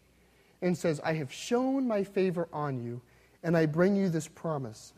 and 0.62 0.77
says, 0.77 0.99
I 1.03 1.13
have 1.13 1.32
shown 1.32 1.88
my 1.88 2.03
favor 2.03 2.47
on 2.51 2.84
you, 2.84 3.01
and 3.43 3.56
I 3.56 3.67
bring 3.67 3.95
you 3.95 4.10
this 4.10 4.27
promise. 4.27 4.93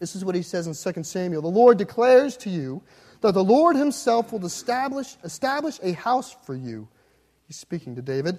This 0.00 0.16
is 0.16 0.24
what 0.24 0.34
he 0.34 0.42
says 0.42 0.66
in 0.66 0.94
2 0.94 1.04
Samuel. 1.04 1.42
The 1.42 1.48
Lord 1.48 1.78
declares 1.78 2.36
to 2.38 2.50
you 2.50 2.82
that 3.20 3.34
the 3.34 3.44
Lord 3.44 3.76
himself 3.76 4.32
will 4.32 4.44
establish, 4.44 5.16
establish 5.22 5.78
a 5.82 5.92
house 5.92 6.34
for 6.44 6.54
you. 6.54 6.88
He's 7.46 7.58
speaking 7.58 7.94
to 7.96 8.02
David. 8.02 8.38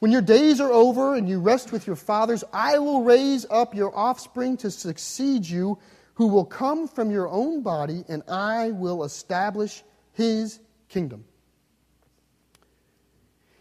When 0.00 0.12
your 0.12 0.22
days 0.22 0.60
are 0.60 0.70
over 0.70 1.14
and 1.14 1.28
you 1.28 1.40
rest 1.40 1.72
with 1.72 1.86
your 1.86 1.96
fathers, 1.96 2.44
I 2.52 2.78
will 2.78 3.02
raise 3.02 3.46
up 3.50 3.74
your 3.74 3.96
offspring 3.96 4.58
to 4.58 4.70
succeed 4.70 5.46
you 5.46 5.78
who 6.14 6.26
will 6.26 6.44
come 6.44 6.86
from 6.86 7.10
your 7.10 7.28
own 7.28 7.62
body, 7.62 8.04
and 8.08 8.22
I 8.28 8.72
will 8.72 9.04
establish 9.04 9.82
his 10.12 10.60
kingdom. 10.90 11.24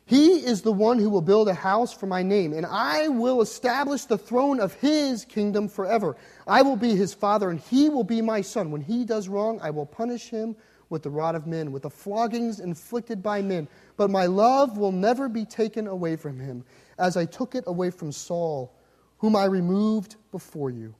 He 0.09 0.43
is 0.43 0.63
the 0.63 0.71
one 0.71 0.97
who 0.97 1.07
will 1.07 1.21
build 1.21 1.49
a 1.49 1.53
house 1.53 1.93
for 1.93 2.07
my 2.07 2.23
name, 2.23 2.51
and 2.51 2.65
I 2.65 3.09
will 3.09 3.41
establish 3.41 4.05
the 4.05 4.17
throne 4.17 4.59
of 4.59 4.73
his 4.73 5.23
kingdom 5.23 5.67
forever. 5.67 6.17
I 6.47 6.63
will 6.63 6.75
be 6.75 6.95
his 6.95 7.13
father, 7.13 7.51
and 7.51 7.59
he 7.59 7.89
will 7.89 8.03
be 8.03 8.19
my 8.19 8.41
son. 8.41 8.71
When 8.71 8.81
he 8.81 9.05
does 9.05 9.29
wrong, 9.29 9.59
I 9.61 9.69
will 9.69 9.85
punish 9.85 10.29
him 10.29 10.55
with 10.89 11.03
the 11.03 11.11
rod 11.11 11.35
of 11.35 11.45
men, 11.45 11.71
with 11.71 11.83
the 11.83 11.91
floggings 11.91 12.59
inflicted 12.59 13.21
by 13.21 13.43
men. 13.43 13.67
But 13.97 14.09
my 14.09 14.25
love 14.25 14.79
will 14.79 14.91
never 14.91 15.29
be 15.29 15.45
taken 15.45 15.85
away 15.85 16.15
from 16.15 16.39
him, 16.39 16.65
as 16.97 17.15
I 17.15 17.25
took 17.25 17.53
it 17.53 17.65
away 17.67 17.91
from 17.91 18.11
Saul 18.11 18.73
whom 19.19 19.35
I 19.35 19.45
removed 19.45 20.15
before 20.31 20.71
you. 20.71 20.95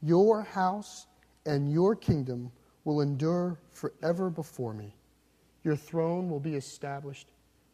Your 0.00 0.42
house 0.42 1.08
and 1.44 1.72
your 1.72 1.96
kingdom 1.96 2.52
will 2.84 3.00
endure 3.00 3.58
forever 3.72 4.30
before 4.30 4.74
me. 4.74 4.94
Your 5.64 5.74
throne 5.74 6.30
will 6.30 6.38
be 6.38 6.54
established 6.54 7.26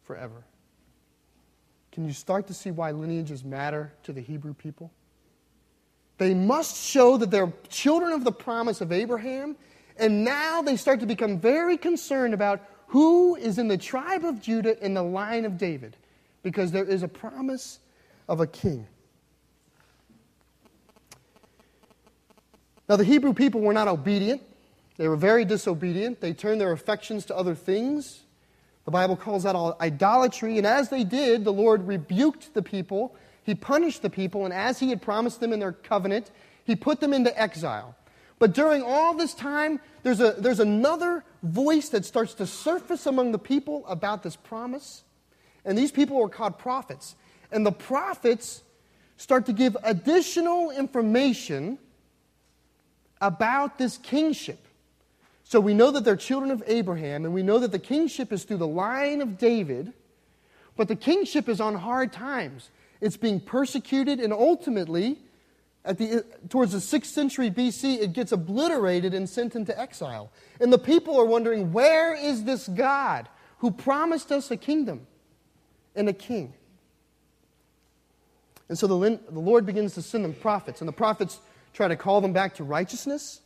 forever. 0.04 0.46
Can 1.92 2.06
you 2.06 2.12
start 2.12 2.46
to 2.46 2.54
see 2.54 2.70
why 2.70 2.92
lineages 2.92 3.44
matter 3.44 3.92
to 4.04 4.12
the 4.12 4.20
Hebrew 4.20 4.54
people? 4.54 4.90
They 6.18 6.34
must 6.34 6.76
show 6.76 7.16
that 7.16 7.30
they're 7.30 7.52
children 7.68 8.12
of 8.12 8.24
the 8.24 8.32
promise 8.32 8.80
of 8.80 8.92
Abraham, 8.92 9.56
and 9.96 10.24
now 10.24 10.62
they 10.62 10.76
start 10.76 11.00
to 11.00 11.06
become 11.06 11.38
very 11.38 11.76
concerned 11.76 12.34
about 12.34 12.60
who 12.88 13.36
is 13.36 13.58
in 13.58 13.68
the 13.68 13.78
tribe 13.78 14.24
of 14.24 14.40
Judah 14.40 14.82
in 14.84 14.94
the 14.94 15.02
line 15.02 15.44
of 15.44 15.58
David, 15.58 15.96
because 16.42 16.72
there 16.72 16.84
is 16.84 17.02
a 17.02 17.08
promise 17.08 17.78
of 18.28 18.40
a 18.40 18.46
king. 18.46 18.86
Now, 22.88 22.96
the 22.96 23.04
Hebrew 23.04 23.32
people 23.32 23.60
were 23.60 23.72
not 23.72 23.86
obedient. 23.86 24.42
They 24.96 25.06
were 25.06 25.16
very 25.16 25.44
disobedient. 25.44 26.20
They 26.20 26.32
turned 26.32 26.60
their 26.60 26.72
affections 26.72 27.24
to 27.26 27.36
other 27.36 27.54
things. 27.54 28.22
The 28.84 28.90
Bible 28.90 29.16
calls 29.16 29.42
that 29.42 29.54
all 29.54 29.76
idolatry. 29.80 30.58
And 30.58 30.66
as 30.66 30.88
they 30.88 31.04
did, 31.04 31.44
the 31.44 31.52
Lord 31.52 31.86
rebuked 31.86 32.54
the 32.54 32.62
people. 32.62 33.14
He 33.44 33.54
punished 33.54 34.02
the 34.02 34.10
people. 34.10 34.44
And 34.44 34.54
as 34.54 34.78
He 34.78 34.90
had 34.90 35.02
promised 35.02 35.40
them 35.40 35.52
in 35.52 35.60
their 35.60 35.72
covenant, 35.72 36.30
He 36.64 36.76
put 36.76 37.00
them 37.00 37.12
into 37.12 37.38
exile. 37.40 37.94
But 38.38 38.54
during 38.54 38.82
all 38.82 39.14
this 39.14 39.34
time, 39.34 39.80
there's, 40.02 40.20
a, 40.20 40.34
there's 40.38 40.60
another 40.60 41.24
voice 41.42 41.90
that 41.90 42.04
starts 42.06 42.34
to 42.34 42.46
surface 42.46 43.06
among 43.06 43.32
the 43.32 43.38
people 43.38 43.84
about 43.86 44.22
this 44.22 44.34
promise. 44.34 45.04
And 45.64 45.76
these 45.76 45.92
people 45.92 46.22
are 46.22 46.28
called 46.28 46.58
prophets. 46.58 47.16
And 47.52 47.66
the 47.66 47.72
prophets 47.72 48.62
start 49.18 49.44
to 49.46 49.52
give 49.52 49.76
additional 49.82 50.70
information 50.70 51.78
about 53.20 53.76
this 53.76 53.98
kingship. 53.98 54.66
So 55.50 55.58
we 55.58 55.74
know 55.74 55.90
that 55.90 56.04
they're 56.04 56.14
children 56.14 56.52
of 56.52 56.62
Abraham, 56.68 57.24
and 57.24 57.34
we 57.34 57.42
know 57.42 57.58
that 57.58 57.72
the 57.72 57.80
kingship 57.80 58.32
is 58.32 58.44
through 58.44 58.58
the 58.58 58.68
line 58.68 59.20
of 59.20 59.36
David, 59.36 59.92
but 60.76 60.86
the 60.86 60.94
kingship 60.94 61.48
is 61.48 61.60
on 61.60 61.74
hard 61.74 62.12
times. 62.12 62.70
It's 63.00 63.16
being 63.16 63.40
persecuted, 63.40 64.20
and 64.20 64.32
ultimately, 64.32 65.18
at 65.84 65.98
the, 65.98 66.24
towards 66.48 66.70
the 66.70 66.78
6th 66.78 67.06
century 67.06 67.50
BC, 67.50 68.00
it 68.00 68.12
gets 68.12 68.30
obliterated 68.30 69.12
and 69.12 69.28
sent 69.28 69.56
into 69.56 69.76
exile. 69.76 70.30
And 70.60 70.72
the 70.72 70.78
people 70.78 71.18
are 71.18 71.24
wondering, 71.24 71.72
where 71.72 72.14
is 72.14 72.44
this 72.44 72.68
God 72.68 73.28
who 73.58 73.72
promised 73.72 74.30
us 74.30 74.52
a 74.52 74.56
kingdom 74.56 75.04
and 75.96 76.08
a 76.08 76.12
king? 76.12 76.54
And 78.68 78.78
so 78.78 78.86
the, 78.86 79.18
the 79.28 79.40
Lord 79.40 79.66
begins 79.66 79.94
to 79.94 80.02
send 80.02 80.24
them 80.24 80.32
prophets, 80.32 80.80
and 80.80 80.86
the 80.86 80.92
prophets 80.92 81.40
try 81.74 81.88
to 81.88 81.96
call 81.96 82.20
them 82.20 82.32
back 82.32 82.54
to 82.54 82.62
righteousness. 82.62 83.40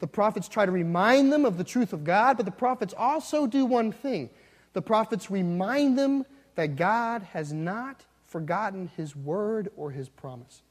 The 0.00 0.06
prophets 0.06 0.48
try 0.48 0.66
to 0.66 0.72
remind 0.72 1.32
them 1.32 1.44
of 1.44 1.56
the 1.56 1.64
truth 1.64 1.92
of 1.92 2.04
God, 2.04 2.36
but 2.36 2.46
the 2.46 2.52
prophets 2.52 2.94
also 2.96 3.46
do 3.46 3.64
one 3.64 3.92
thing. 3.92 4.30
The 4.72 4.82
prophets 4.82 5.30
remind 5.30 5.98
them 5.98 6.24
that 6.54 6.76
God 6.76 7.22
has 7.22 7.52
not 7.52 8.04
forgotten 8.26 8.90
his 8.96 9.14
word 9.14 9.70
or 9.76 9.90
his 9.90 10.08
promise. 10.08 10.62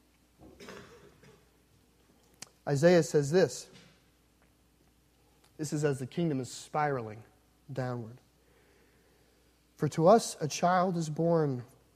Isaiah 2.68 3.02
says 3.02 3.30
this. 3.30 3.66
This 5.58 5.72
is 5.72 5.84
as 5.84 5.98
the 5.98 6.06
kingdom 6.06 6.40
is 6.40 6.50
spiraling 6.50 7.22
downward. 7.72 8.16
For 9.76 9.88
to 9.88 10.08
us 10.08 10.36
a 10.40 10.48
child 10.48 10.96
is 10.96 11.08
born, 11.08 11.62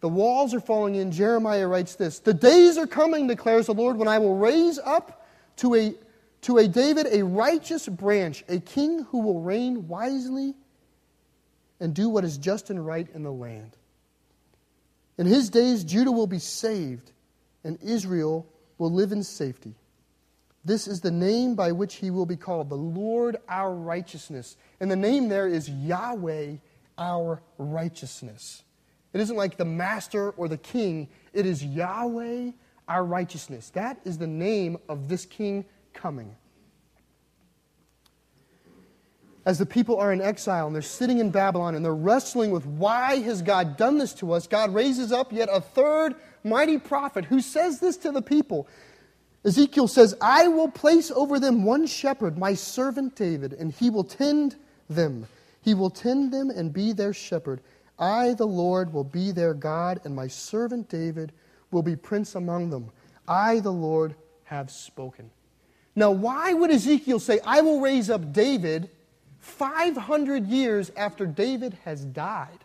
the 0.00 0.08
walls 0.08 0.54
are 0.54 0.60
falling 0.60 0.94
in. 0.94 1.12
Jeremiah 1.12 1.68
writes 1.68 1.94
this 1.94 2.18
The 2.20 2.34
days 2.34 2.78
are 2.78 2.86
coming, 2.86 3.26
declares 3.26 3.66
the 3.66 3.74
Lord, 3.74 3.96
when 3.96 4.08
I 4.08 4.18
will 4.18 4.36
raise 4.36 4.78
up 4.78 5.26
to 5.56 5.74
a, 5.74 5.94
to 6.42 6.58
a 6.58 6.68
David 6.68 7.06
a 7.10 7.22
righteous 7.22 7.88
branch, 7.88 8.44
a 8.48 8.60
king 8.60 9.04
who 9.10 9.20
will 9.20 9.40
reign 9.40 9.88
wisely 9.88 10.54
and 11.78 11.94
do 11.94 12.08
what 12.08 12.24
is 12.24 12.38
just 12.38 12.70
and 12.70 12.84
right 12.84 13.08
in 13.14 13.22
the 13.22 13.32
land. 13.32 13.76
In 15.18 15.26
his 15.26 15.50
days, 15.50 15.84
Judah 15.84 16.12
will 16.12 16.26
be 16.26 16.38
saved, 16.38 17.12
and 17.62 17.78
Israel 17.82 18.46
will 18.78 18.92
live 18.92 19.12
in 19.12 19.22
safety. 19.22 19.74
This 20.64 20.86
is 20.86 21.00
the 21.00 21.10
name 21.10 21.54
by 21.54 21.72
which 21.72 21.96
he 21.96 22.10
will 22.10 22.26
be 22.26 22.36
called, 22.36 22.68
the 22.68 22.74
Lord 22.74 23.36
our 23.48 23.74
righteousness. 23.74 24.56
And 24.78 24.90
the 24.90 24.96
name 24.96 25.28
there 25.28 25.46
is 25.46 25.68
Yahweh 25.68 26.56
our 26.98 27.42
righteousness. 27.58 28.62
It 29.12 29.20
isn't 29.20 29.36
like 29.36 29.56
the 29.56 29.64
master 29.64 30.30
or 30.30 30.48
the 30.48 30.58
king, 30.58 31.08
it 31.32 31.46
is 31.46 31.64
Yahweh 31.64 32.52
our 32.90 33.04
righteousness. 33.04 33.70
That 33.70 34.00
is 34.04 34.18
the 34.18 34.26
name 34.26 34.76
of 34.88 35.08
this 35.08 35.24
king 35.24 35.64
coming. 35.94 36.34
As 39.46 39.58
the 39.58 39.66
people 39.66 39.98
are 39.98 40.12
in 40.12 40.20
exile 40.20 40.66
and 40.66 40.74
they're 40.74 40.82
sitting 40.82 41.18
in 41.18 41.30
Babylon 41.30 41.74
and 41.74 41.84
they're 41.84 41.94
wrestling 41.94 42.50
with 42.50 42.66
why 42.66 43.16
has 43.20 43.42
God 43.42 43.76
done 43.76 43.96
this 43.96 44.12
to 44.14 44.32
us, 44.32 44.46
God 44.46 44.74
raises 44.74 45.12
up 45.12 45.32
yet 45.32 45.48
a 45.50 45.60
third 45.60 46.14
mighty 46.44 46.78
prophet 46.78 47.24
who 47.24 47.40
says 47.40 47.80
this 47.80 47.96
to 47.98 48.12
the 48.12 48.22
people. 48.22 48.68
Ezekiel 49.44 49.88
says, 49.88 50.14
I 50.20 50.48
will 50.48 50.68
place 50.68 51.10
over 51.10 51.38
them 51.38 51.64
one 51.64 51.86
shepherd, 51.86 52.36
my 52.36 52.54
servant 52.54 53.16
David, 53.16 53.54
and 53.54 53.72
he 53.72 53.88
will 53.88 54.04
tend 54.04 54.56
them. 54.90 55.26
He 55.62 55.74
will 55.74 55.90
tend 55.90 56.32
them 56.32 56.50
and 56.50 56.72
be 56.72 56.92
their 56.92 57.14
shepherd. 57.14 57.60
I, 58.00 58.32
the 58.32 58.46
Lord, 58.46 58.92
will 58.92 59.04
be 59.04 59.30
their 59.30 59.52
God, 59.54 60.00
and 60.04 60.16
my 60.16 60.26
servant 60.26 60.88
David 60.88 61.32
will 61.70 61.82
be 61.82 61.94
prince 61.94 62.34
among 62.34 62.70
them. 62.70 62.90
I, 63.28 63.60
the 63.60 63.72
Lord, 63.72 64.14
have 64.44 64.70
spoken. 64.70 65.30
Now, 65.94 66.10
why 66.10 66.52
would 66.52 66.70
Ezekiel 66.70 67.20
say, 67.20 67.40
I 67.44 67.60
will 67.60 67.80
raise 67.80 68.08
up 68.08 68.32
David 68.32 68.88
500 69.38 70.46
years 70.46 70.90
after 70.96 71.26
David 71.26 71.76
has 71.84 72.04
died? 72.04 72.64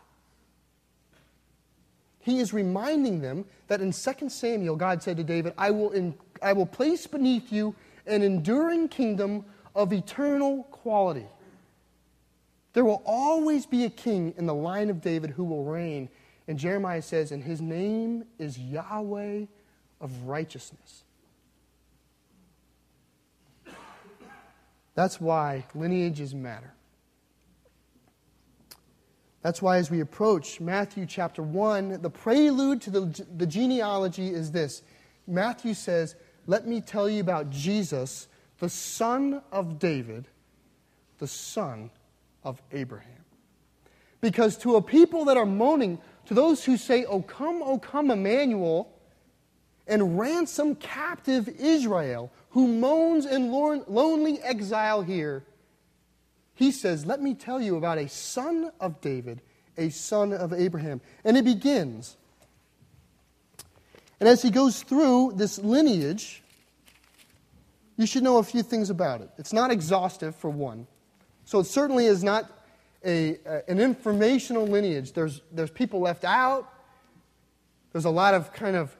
He 2.19 2.39
is 2.39 2.53
reminding 2.53 3.21
them 3.21 3.45
that 3.67 3.81
in 3.81 3.91
2 3.91 4.29
Samuel, 4.29 4.75
God 4.75 5.03
said 5.03 5.17
to 5.17 5.23
David, 5.23 5.53
I 5.57 5.69
will, 5.69 5.91
in, 5.91 6.15
I 6.41 6.53
will 6.53 6.65
place 6.65 7.05
beneath 7.05 7.51
you 7.51 7.75
an 8.07 8.23
enduring 8.23 8.87
kingdom 8.87 9.45
of 9.75 9.93
eternal 9.93 10.63
quality. 10.71 11.27
There 12.75 12.83
will 12.83 13.01
always 13.05 13.65
be 13.65 13.85
a 13.85 13.89
king 13.89 14.33
in 14.37 14.47
the 14.47 14.53
line 14.53 14.89
of 14.89 14.99
David 14.99 15.29
who 15.29 15.45
will 15.45 15.63
reign. 15.63 16.09
And 16.45 16.59
Jeremiah 16.59 17.01
says, 17.01 17.31
and 17.31 17.41
his 17.41 17.61
name 17.61 18.25
is 18.37 18.59
Yahweh 18.59 19.45
of 20.01 20.23
righteousness. 20.23 21.05
That's 24.93 25.21
why 25.21 25.65
lineages 25.73 26.35
matter. 26.35 26.73
That's 29.41 29.61
why, 29.61 29.77
as 29.77 29.89
we 29.89 30.01
approach 30.01 30.59
Matthew 30.59 31.05
chapter 31.05 31.43
1, 31.43 32.01
the 32.01 32.09
prelude 32.09 32.81
to 32.81 32.89
the, 32.89 33.25
the 33.37 33.45
genealogy 33.45 34.33
is 34.33 34.51
this 34.51 34.81
Matthew 35.27 35.75
says, 35.75 36.15
Let 36.45 36.67
me 36.67 36.81
tell 36.81 37.07
you 37.07 37.21
about 37.21 37.51
Jesus, 37.51 38.27
the 38.59 38.69
son 38.69 39.41
of 39.51 39.79
David, 39.79 40.27
the 41.19 41.27
son 41.27 41.89
of 42.45 42.61
Abraham. 42.71 43.11
Because 44.21 44.57
to 44.59 44.77
a 44.77 44.81
people 44.81 45.25
that 45.25 45.35
are 45.35 45.45
moaning, 45.45 45.99
to 46.27 46.33
those 46.33 46.63
who 46.63 46.77
say, 46.77 47.03
O 47.05 47.21
come, 47.21 47.61
O 47.61 47.77
come, 47.77 48.11
Emmanuel, 48.11 48.91
and 49.87 50.17
ransom 50.17 50.75
captive 50.75 51.49
Israel, 51.49 52.31
who 52.51 52.67
moans 52.67 53.25
in 53.25 53.51
lonely 53.51 54.39
exile 54.41 55.01
here, 55.01 55.43
he 56.53 56.71
says, 56.71 57.05
Let 57.05 57.21
me 57.21 57.33
tell 57.33 57.61
you 57.61 57.75
about 57.75 57.97
a 57.97 58.07
son 58.07 58.71
of 58.79 59.01
David, 59.01 59.41
a 59.77 59.89
son 59.89 60.31
of 60.31 60.53
Abraham. 60.53 61.01
And 61.23 61.35
it 61.37 61.43
begins. 61.43 62.15
And 64.19 64.29
as 64.29 64.41
he 64.41 64.49
goes 64.49 64.81
through 64.81 65.33
this 65.35 65.59
lineage, 65.59 66.41
you 67.97 68.07
should 68.07 68.23
know 68.23 68.37
a 68.37 68.43
few 68.43 68.63
things 68.63 68.89
about 68.89 69.21
it. 69.21 69.29
It's 69.37 69.53
not 69.53 69.71
exhaustive, 69.71 70.35
for 70.35 70.49
one. 70.49 70.87
So 71.45 71.59
it 71.59 71.65
certainly 71.65 72.07
is 72.07 72.23
not 72.23 72.51
a, 73.05 73.37
an 73.67 73.79
informational 73.79 74.65
lineage. 74.65 75.13
There's, 75.13 75.41
there's 75.51 75.69
people 75.69 75.99
left 75.99 76.25
out. 76.25 76.71
There's 77.93 78.05
a 78.05 78.09
lot 78.09 78.33
of 78.33 78.51
kind 78.51 78.75
of 78.75 78.95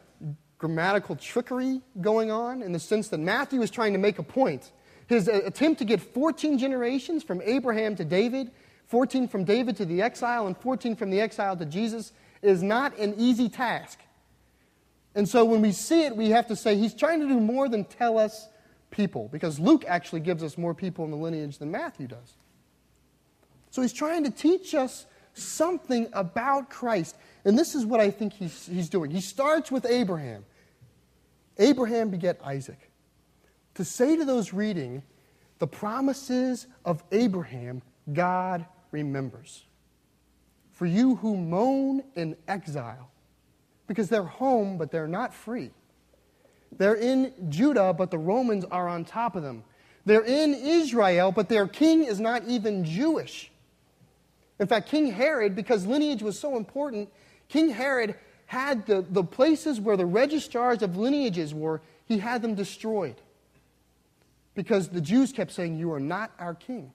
grammatical 0.57 1.15
trickery 1.15 1.81
going 1.99 2.31
on 2.31 2.61
in 2.61 2.71
the 2.71 2.79
sense 2.79 3.09
that 3.09 3.19
Matthew 3.19 3.61
is 3.61 3.69
trying 3.69 3.93
to 3.93 3.99
make 3.99 4.19
a 4.19 4.23
point. 4.23 4.71
His 5.07 5.27
uh, 5.27 5.41
attempt 5.43 5.79
to 5.79 5.85
get 5.85 6.01
14 6.01 6.57
generations 6.57 7.23
from 7.23 7.41
Abraham 7.43 7.95
to 7.97 8.05
David, 8.05 8.51
14 8.87 9.27
from 9.27 9.43
David 9.43 9.75
to 9.77 9.85
the 9.85 10.01
exile, 10.01 10.47
and 10.47 10.55
14 10.57 10.95
from 10.95 11.09
the 11.09 11.19
exile 11.19 11.57
to 11.57 11.65
Jesus 11.65 12.11
is 12.41 12.63
not 12.63 12.97
an 12.97 13.15
easy 13.17 13.49
task. 13.49 13.99
And 15.15 15.27
so 15.27 15.45
when 15.45 15.61
we 15.61 15.71
see 15.71 16.03
it, 16.03 16.15
we 16.15 16.29
have 16.29 16.47
to 16.47 16.55
say 16.55 16.75
he's 16.75 16.93
trying 16.93 17.21
to 17.21 17.27
do 17.27 17.39
more 17.39 17.67
than 17.69 17.85
tell 17.85 18.17
us 18.17 18.47
people, 18.95 19.29
because 19.31 19.59
Luke 19.59 19.83
actually 19.87 20.21
gives 20.21 20.41
us 20.41 20.57
more 20.57 20.73
people 20.73 21.05
in 21.05 21.11
the 21.11 21.17
lineage 21.17 21.57
than 21.57 21.69
Matthew 21.69 22.07
does. 22.07 22.35
So 23.69 23.81
he's 23.81 23.93
trying 23.93 24.23
to 24.23 24.31
teach 24.31 24.73
us 24.73 25.05
something 25.33 26.07
about 26.13 26.69
Christ. 26.69 27.17
And 27.43 27.59
this 27.59 27.75
is 27.75 27.85
what 27.85 27.99
I 27.99 28.09
think 28.09 28.33
he's, 28.33 28.65
he's 28.67 28.89
doing. 28.89 29.11
He 29.11 29.21
starts 29.21 29.69
with 29.69 29.85
Abraham. 29.85 30.45
Abraham 31.57 32.09
beget 32.09 32.39
Isaac. 32.43 32.89
To 33.75 33.83
say 33.83 34.15
to 34.15 34.23
those 34.23 34.53
reading, 34.53 35.03
the 35.59 35.67
promises 35.67 36.67
of 36.85 37.03
Abraham, 37.11 37.81
God 38.13 38.65
remembers. 38.91 39.65
For 40.71 40.85
you 40.85 41.15
who 41.15 41.35
moan 41.35 42.03
in 42.15 42.35
exile, 42.47 43.09
because 43.87 44.09
they're 44.09 44.23
home, 44.23 44.77
but 44.77 44.91
they're 44.91 45.07
not 45.07 45.33
free. 45.33 45.71
They're 46.77 46.95
in 46.95 47.33
Judah, 47.49 47.93
but 47.93 48.11
the 48.11 48.17
Romans 48.17 48.65
are 48.65 48.87
on 48.87 49.05
top 49.05 49.35
of 49.35 49.43
them. 49.43 49.63
They're 50.05 50.23
in 50.23 50.53
Israel, 50.53 51.31
but 51.31 51.49
their 51.49 51.67
king 51.67 52.03
is 52.03 52.19
not 52.19 52.43
even 52.45 52.85
Jewish. 52.85 53.51
In 54.59 54.67
fact, 54.67 54.89
King 54.89 55.11
Herod, 55.11 55.55
because 55.55 55.85
lineage 55.85 56.21
was 56.21 56.39
so 56.39 56.57
important, 56.57 57.09
King 57.49 57.69
Herod 57.69 58.15
had 58.45 58.85
the, 58.85 59.05
the 59.09 59.23
places 59.23 59.79
where 59.79 59.97
the 59.97 60.05
registrars 60.05 60.81
of 60.81 60.95
lineages 60.95 61.53
were, 61.53 61.81
he 62.05 62.19
had 62.19 62.41
them 62.41 62.55
destroyed. 62.55 63.15
Because 64.53 64.89
the 64.89 65.01
Jews 65.01 65.31
kept 65.31 65.51
saying, 65.51 65.77
You 65.77 65.91
are 65.93 65.99
not 65.99 66.31
our 66.39 66.53
king. 66.53 66.93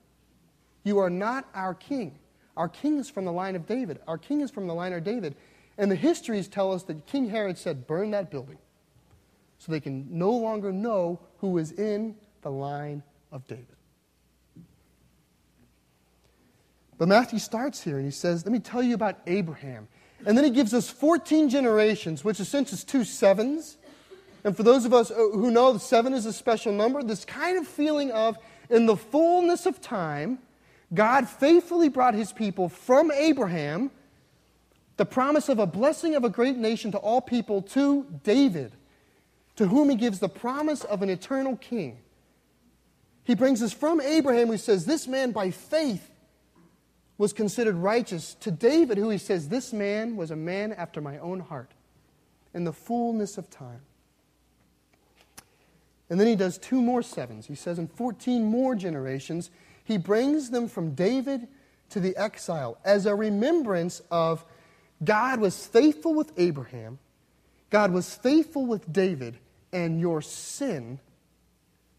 You 0.84 0.98
are 0.98 1.10
not 1.10 1.46
our 1.54 1.74
king. 1.74 2.18
Our 2.56 2.68
king 2.68 2.98
is 2.98 3.10
from 3.10 3.24
the 3.24 3.32
line 3.32 3.56
of 3.56 3.66
David. 3.66 3.98
Our 4.06 4.18
king 4.18 4.40
is 4.40 4.50
from 4.50 4.66
the 4.66 4.74
line 4.74 4.92
of 4.92 5.04
David. 5.04 5.34
And 5.76 5.90
the 5.90 5.96
histories 5.96 6.48
tell 6.48 6.72
us 6.72 6.84
that 6.84 7.06
King 7.06 7.28
Herod 7.28 7.58
said, 7.58 7.86
Burn 7.86 8.12
that 8.12 8.30
building. 8.30 8.58
So 9.60 9.70
they 9.70 9.80
can 9.80 10.06
no 10.10 10.30
longer 10.30 10.72
know 10.72 11.20
who 11.38 11.58
is 11.58 11.72
in 11.72 12.16
the 12.40 12.50
line 12.50 13.02
of 13.30 13.46
David. 13.46 13.66
But 16.96 17.08
Matthew 17.08 17.38
starts 17.38 17.82
here 17.82 17.96
and 17.96 18.06
he 18.06 18.10
says, 18.10 18.46
Let 18.46 18.52
me 18.52 18.58
tell 18.58 18.82
you 18.82 18.94
about 18.94 19.18
Abraham. 19.26 19.86
And 20.24 20.36
then 20.36 20.46
he 20.46 20.50
gives 20.50 20.72
us 20.72 20.88
14 20.88 21.50
generations, 21.50 22.24
which 22.24 22.40
is 22.40 22.84
two 22.84 23.04
sevens. 23.04 23.76
And 24.44 24.56
for 24.56 24.62
those 24.62 24.86
of 24.86 24.94
us 24.94 25.10
who 25.10 25.50
know 25.50 25.74
that 25.74 25.80
seven 25.80 26.14
is 26.14 26.24
a 26.24 26.32
special 26.32 26.72
number, 26.72 27.02
this 27.02 27.26
kind 27.26 27.58
of 27.58 27.66
feeling 27.66 28.10
of, 28.12 28.38
in 28.70 28.86
the 28.86 28.96
fullness 28.96 29.66
of 29.66 29.82
time, 29.82 30.38
God 30.94 31.28
faithfully 31.28 31.90
brought 31.90 32.14
his 32.14 32.32
people 32.32 32.70
from 32.70 33.10
Abraham, 33.10 33.90
the 34.96 35.04
promise 35.04 35.50
of 35.50 35.58
a 35.58 35.66
blessing 35.66 36.14
of 36.14 36.24
a 36.24 36.30
great 36.30 36.56
nation 36.56 36.92
to 36.92 36.98
all 36.98 37.20
people, 37.20 37.60
to 37.60 38.06
David, 38.24 38.72
to 39.60 39.66
whom 39.66 39.90
he 39.90 39.96
gives 39.96 40.20
the 40.20 40.28
promise 40.28 40.84
of 40.84 41.02
an 41.02 41.10
eternal 41.10 41.54
king. 41.54 41.98
He 43.24 43.34
brings 43.34 43.62
us 43.62 43.74
from 43.74 44.00
Abraham, 44.00 44.48
who 44.48 44.56
says, 44.56 44.86
This 44.86 45.06
man 45.06 45.32
by 45.32 45.50
faith 45.50 46.10
was 47.18 47.34
considered 47.34 47.74
righteous 47.74 48.32
to 48.40 48.50
David, 48.50 48.96
who 48.96 49.10
he 49.10 49.18
says, 49.18 49.50
This 49.50 49.74
man 49.74 50.16
was 50.16 50.30
a 50.30 50.36
man 50.36 50.72
after 50.72 51.02
my 51.02 51.18
own 51.18 51.40
heart 51.40 51.72
in 52.54 52.64
the 52.64 52.72
fullness 52.72 53.36
of 53.36 53.50
time. 53.50 53.82
And 56.08 56.18
then 56.18 56.26
he 56.26 56.36
does 56.36 56.56
two 56.56 56.80
more 56.80 57.02
sevens. 57.02 57.46
He 57.46 57.54
says, 57.54 57.78
In 57.78 57.86
14 57.86 58.42
more 58.42 58.74
generations, 58.74 59.50
he 59.84 59.98
brings 59.98 60.48
them 60.48 60.68
from 60.68 60.94
David 60.94 61.48
to 61.90 62.00
the 62.00 62.16
exile 62.16 62.78
as 62.82 63.04
a 63.04 63.14
remembrance 63.14 64.00
of 64.10 64.42
God 65.04 65.38
was 65.38 65.66
faithful 65.66 66.14
with 66.14 66.32
Abraham, 66.38 66.98
God 67.68 67.92
was 67.92 68.14
faithful 68.14 68.64
with 68.64 68.90
David, 68.90 69.36
and 69.72 70.00
your 70.00 70.22
sin, 70.22 70.98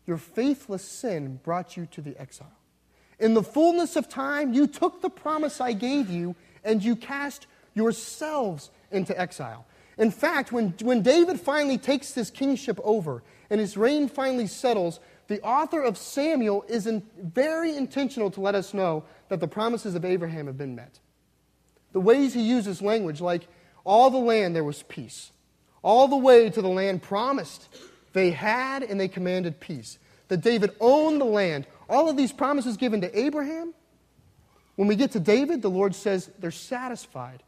your 0.06 0.18
faithless 0.18 0.84
sin, 0.84 1.40
brought 1.44 1.78
you 1.78 1.86
to 1.88 2.02
the 2.02 2.20
exile. 2.20 2.52
In 3.20 3.34
the 3.34 3.44
fullness 3.44 3.96
of 3.96 4.10
time, 4.10 4.54
you 4.54 4.68
took 4.68 5.02
the 5.02 5.10
promise 5.10 5.62
I 5.62 5.74
gave 5.74 6.10
you 6.10 6.36
and 6.64 6.84
you 6.84 6.96
cast 6.96 7.48
yourselves 7.74 8.72
into 8.92 9.18
exile. 9.20 9.66
In 9.98 10.12
fact, 10.12 10.52
when, 10.52 10.74
when 10.82 11.02
David 11.02 11.40
finally 11.40 11.78
takes 11.78 12.12
this 12.12 12.30
kingship 12.30 12.80
over 12.84 13.24
and 13.50 13.60
his 13.60 13.78
reign 13.78 14.08
finally 14.08 14.48
settles, 14.48 15.00
the 15.28 15.42
author 15.42 15.82
of 15.82 15.98
Samuel 15.98 16.66
is 16.68 16.88
in, 16.88 17.04
very 17.22 17.76
intentional 17.76 18.32
to 18.32 18.42
let 18.42 18.56
us 18.56 18.74
know 18.74 19.04
that 19.30 19.40
the 19.40 19.48
promises 19.48 19.96
of 19.96 20.04
Abraham 20.04 20.48
have 20.48 20.58
been 20.58 20.76
met. 20.76 21.00
The 21.94 22.00
ways 22.00 22.34
he 22.34 22.42
uses 22.42 22.82
language, 22.82 23.22
like 23.22 23.48
all 23.84 24.10
the 24.10 24.18
land 24.18 24.56
there 24.56 24.64
was 24.64 24.84
peace, 24.84 25.32
all 25.84 26.08
the 26.08 26.18
way 26.18 26.50
to 26.50 26.62
the 26.62 26.70
land 26.70 27.02
promised, 27.02 27.68
they 28.14 28.32
had 28.32 28.84
and 28.84 29.00
they 29.00 29.08
commanded 29.08 29.60
peace. 29.60 29.98
That 30.28 30.42
David 30.42 30.72
owned 30.80 31.20
the 31.20 31.26
land, 31.26 31.68
all 31.90 32.10
of 32.10 32.16
these 32.16 32.32
promises 32.32 32.78
given 32.78 33.02
to 33.02 33.20
Abraham, 33.20 33.74
when 34.76 34.88
we 34.88 34.96
get 34.96 35.12
to 35.12 35.20
David, 35.20 35.62
the 35.62 35.70
Lord 35.70 35.94
says 35.94 36.32
they're 36.40 36.52
satisfied. 36.52 37.44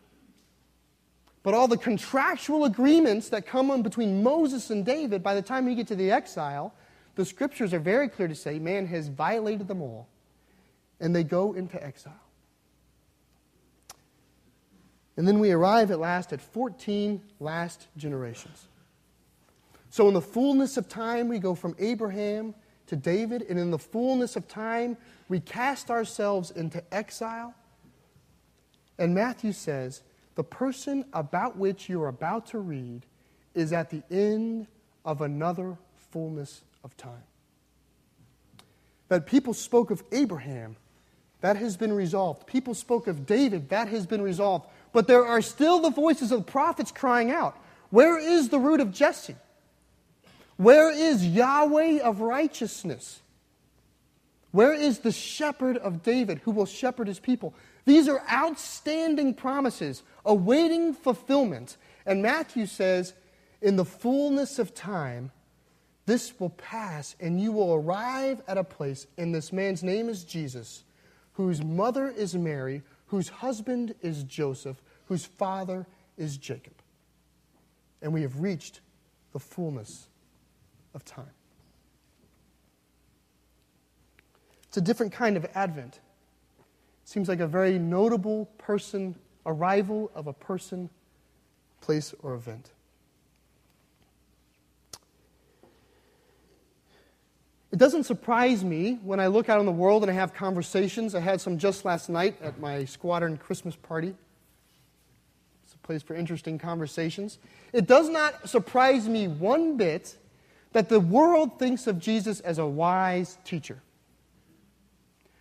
But 1.42 1.54
all 1.54 1.68
the 1.68 1.78
contractual 1.78 2.66
agreements 2.66 3.30
that 3.30 3.46
come 3.46 3.72
on 3.72 3.82
between 3.82 4.24
Moses 4.24 4.70
and 4.70 4.86
David, 4.86 5.24
by 5.24 5.36
the 5.36 5.42
time 5.42 5.66
we 5.66 5.76
get 5.76 5.88
to 5.88 5.96
the 5.96 6.12
exile, 6.12 6.74
the 7.16 7.26
scriptures 7.26 7.74
are 7.74 7.80
very 7.80 8.08
clear 8.08 8.28
to 8.28 8.36
say 8.36 8.60
man 8.60 8.88
has 8.88 9.08
violated 9.08 9.68
them 9.68 9.82
all, 9.82 10.08
and 11.00 11.16
they 11.16 11.24
go 11.24 11.54
into 11.54 11.84
exile. 11.84 12.14
And 15.16 15.28
then 15.28 15.40
we 15.40 15.52
arrive 15.52 15.92
at 15.92 16.00
last 16.00 16.34
at 16.34 16.42
14 16.42 17.22
last 17.40 17.88
generations. 17.98 18.68
So, 19.90 20.08
in 20.08 20.16
the 20.16 20.22
fullness 20.22 20.78
of 20.78 20.90
time, 20.90 21.28
we 21.28 21.38
go 21.38 21.54
from 21.54 21.76
Abraham 21.78 22.56
to 22.88 22.96
David, 22.96 23.44
and 23.44 23.60
in 23.60 23.70
the 23.70 23.78
fullness 23.78 24.36
of 24.36 24.48
time, 24.48 24.98
we 25.30 25.40
cast 25.40 25.92
ourselves 25.92 26.50
into 26.52 26.84
exile. 26.92 27.54
And 28.98 29.14
Matthew 29.14 29.52
says, 29.52 30.02
the 30.36 30.44
person 30.44 31.06
about 31.14 31.58
which 31.58 31.90
you're 31.90 32.08
about 32.08 32.48
to 32.48 32.60
read 32.60 33.06
is 33.54 33.72
at 33.72 33.90
the 33.90 34.02
end 34.10 34.68
of 35.06 35.22
another 35.22 35.78
fullness 36.12 36.64
of 36.84 36.96
time. 36.98 37.24
That 39.10 39.26
people 39.26 39.54
spoke 39.54 39.92
of 39.92 40.04
Abraham, 40.12 40.76
that 41.42 41.58
has 41.58 41.78
been 41.78 41.94
resolved. 41.94 42.48
People 42.48 42.74
spoke 42.74 43.08
of 43.08 43.26
David, 43.26 43.70
that 43.70 43.90
has 43.90 44.08
been 44.08 44.22
resolved. 44.22 44.68
But 44.94 45.08
there 45.08 45.26
are 45.26 45.42
still 45.42 45.80
the 45.80 45.90
voices 45.90 46.32
of 46.32 46.46
the 46.46 46.52
prophets 46.52 46.92
crying 46.92 47.32
out 47.32 47.58
Where 47.90 48.18
is 48.18 48.50
the 48.50 48.60
root 48.60 48.80
of 48.80 48.92
Jesse? 48.94 49.36
Where 50.56 50.92
is 50.92 51.26
Yahweh 51.26 52.00
of 52.00 52.22
righteousness? 52.22 53.20
Where 54.52 54.74
is 54.74 55.00
the 55.00 55.12
shepherd 55.12 55.78
of 55.78 56.04
David 56.04 56.40
who 56.44 56.52
will 56.52 56.68
shepherd 56.68 57.08
his 57.08 57.20
people? 57.20 57.56
These 57.86 58.08
are 58.08 58.24
outstanding 58.32 59.34
promises 59.34 60.04
awaiting 60.24 60.94
fulfillment. 60.94 61.76
And 62.06 62.22
Matthew 62.22 62.68
says, 62.68 63.14
in 63.62 63.78
the 63.78 63.86
fullness 63.86 64.60
of 64.60 64.76
time, 64.76 65.32
this 66.06 66.40
will 66.40 66.50
pass, 66.50 67.16
and 67.20 67.42
you 67.42 67.52
will 67.52 67.74
arrive 67.74 68.42
at 68.48 68.58
a 68.58 68.64
place, 68.64 69.08
and 69.18 69.34
this 69.34 69.54
man's 69.54 69.84
name 69.84 70.10
is 70.10 70.26
Jesus, 70.26 70.84
whose 71.34 71.64
mother 71.64 72.10
is 72.10 72.36
Mary, 72.36 72.84
whose 73.14 73.30
husband 73.30 73.94
is 74.02 74.24
Joseph, 74.24 74.82
whose 75.06 75.24
father 75.24 75.86
is 76.18 76.36
Jacob. 76.36 76.74
And 78.02 78.12
we 78.12 78.24
have 78.24 78.40
reached 78.40 78.80
the 79.34 79.40
fullness 79.40 80.08
of 80.96 81.06
time. 81.06 81.30
It's 84.68 84.78
a 84.78 84.82
different 84.82 85.14
kind 85.14 85.38
of 85.38 85.46
advent. 85.54 86.00
It 86.58 87.08
seems 87.08 87.30
like 87.30 87.40
a 87.40 87.46
very 87.46 87.78
notable 87.78 88.48
person, 88.58 89.16
arrival 89.46 90.10
of 90.16 90.26
a 90.26 90.34
person, 90.34 90.90
place, 91.82 92.16
or 92.24 92.34
event. 92.34 92.72
It 97.74 97.80
doesn't 97.80 98.04
surprise 98.04 98.64
me 98.64 99.00
when 99.04 99.20
I 99.20 99.26
look 99.26 99.50
out 99.50 99.58
on 99.58 99.66
the 99.66 99.72
world 99.72 100.04
and 100.04 100.12
I 100.12 100.14
have 100.14 100.32
conversations. 100.32 101.16
I 101.16 101.20
had 101.22 101.42
some 101.42 101.58
just 101.58 101.84
last 101.84 102.08
night 102.08 102.40
at 102.40 102.60
my 102.60 102.86
squadron 102.86 103.36
Christmas 103.36 103.76
party. 103.76 104.14
It's 105.64 105.74
a 105.74 105.78
place 105.80 106.04
for 106.04 106.14
interesting 106.14 106.60
conversations. 106.60 107.40
It 107.74 107.88
does 107.88 108.10
not 108.10 108.48
surprise 108.48 109.10
me 109.10 109.28
one 109.28 109.76
bit 109.76 110.16
that 110.74 110.88
the 110.88 111.00
world 111.00 111.58
thinks 111.58 111.88
of 111.88 111.98
Jesus 111.98 112.42
as 112.42 112.60
a 112.60 112.66
wise 112.68 113.40
teacher. 113.44 113.82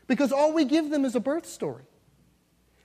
Because 0.07 0.33
all 0.33 0.55
we 0.55 0.65
give 0.65 0.89
them 0.89 1.05
is 1.05 1.15
a 1.15 1.21
birth 1.21 1.45
story. 1.45 1.85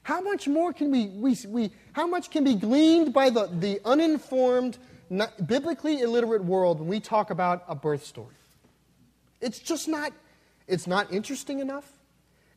How 0.04 0.20
much 0.20 0.50
more 0.50 0.74
can 0.74 0.92
we, 0.92 1.08
we, 1.08 1.38
we 1.48 1.72
how 1.94 2.06
much 2.06 2.32
can 2.32 2.44
be 2.44 2.56
gleaned 2.56 3.14
by 3.14 3.30
the, 3.30 3.48
the 3.48 3.80
uninformed 3.86 4.78
biblically 5.46 6.02
illiterate 6.02 6.44
world 6.44 6.80
when 6.80 6.90
we 6.90 7.00
talk 7.00 7.30
about 7.30 7.64
a 7.70 7.76
birth 7.76 8.06
story. 8.06 8.37
It's 9.42 9.60
just 9.60 9.88
not, 9.88 10.14
it's 10.68 10.88
not 10.88 11.12
interesting 11.12 11.60
enough. 11.60 11.92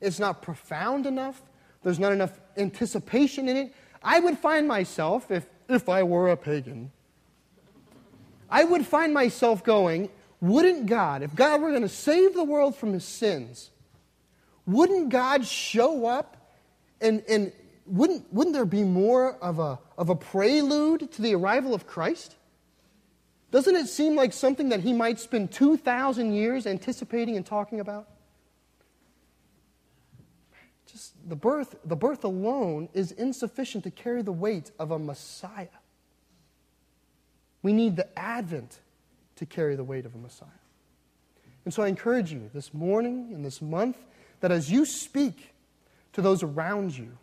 It's 0.01 0.19
not 0.19 0.43
profound 0.43 1.07
enough. 1.07 1.41
There's 1.83 1.99
not 1.99 2.13
enough 2.13 2.39
anticipation 2.57 3.49
in 3.49 3.57
it. 3.57 3.75
I 4.03 4.21
would 4.21 4.39
find 4.39 4.67
myself, 4.67 5.31
if, 5.31 5.47
if 5.69 5.89
I 5.89 6.03
were 6.03 6.31
a 6.31 6.37
pagan, 6.37 6.91
I 8.49 8.65
would 8.65 8.87
find 8.87 9.15
myself 9.15 9.63
going, 9.63 10.09
wouldn't 10.41 10.87
God, 10.87 11.23
if 11.23 11.35
God 11.35 11.61
were 11.61 11.71
going 11.71 11.83
to 11.83 11.89
save 11.89 12.35
the 12.35 12.45
world 12.45 12.75
from 12.77 12.93
his 12.93 13.05
sins, 13.05 13.71
wouldn't 14.67 15.11
God 15.11 15.47
show 15.47 16.07
up 16.07 16.37
and, 17.01 17.23
and 17.29 17.53
wouldn't, 17.87 18.33
wouldn't 18.33 18.55
there 18.55 18.65
be 18.65 18.85
more 18.85 19.37
of 19.37 19.59
a, 19.59 19.79
of 19.99 20.09
a 20.09 20.17
prelude 20.17 21.13
to 21.13 21.23
the 21.23 21.35
arrival 21.35 21.75
of 21.75 21.87
Christ? 21.87 22.37
Doesn't 23.51 23.75
it 23.75 23.89
seem 23.89 24.15
like 24.15 24.33
something 24.33 24.69
that 24.69 24.81
he 24.81 24.93
might 24.93 25.19
spend 25.19 25.51
2,000 25.51 26.33
years 26.33 26.67
anticipating 26.67 27.37
and 27.37 27.45
talking 27.45 27.81
about? 27.81 28.09
Just 30.87 31.15
the 31.29 31.37
birth, 31.37 31.77
the 31.85 31.97
birth 31.97 32.25
alone 32.25 32.89
is 32.93 33.13
insufficient 33.13 33.85
to 33.85 33.91
carry 33.91 34.23
the 34.23 34.33
weight 34.33 34.71
of 34.79 34.91
a 34.91 34.99
Messiah. 34.99 35.69
We 37.63 37.73
need 37.73 37.97
the 37.97 38.19
advent 38.19 38.79
to 39.37 39.47
carry 39.47 39.75
the 39.77 39.85
weight 39.85 40.07
of 40.07 40.15
a 40.15 40.19
Messiah. 40.19 40.49
And 41.65 41.75
so 41.75 41.83
I 41.83 41.89
encourage 41.89 42.33
you 42.33 42.51
this 42.55 42.73
morning 42.73 43.33
and 43.35 43.45
this 43.45 43.61
month 43.61 43.97
that 44.41 44.51
as 44.51 44.71
you 44.71 44.85
speak 44.85 45.55
to 46.13 46.23
those 46.23 46.43
around 46.43 46.97
you, 46.97 47.19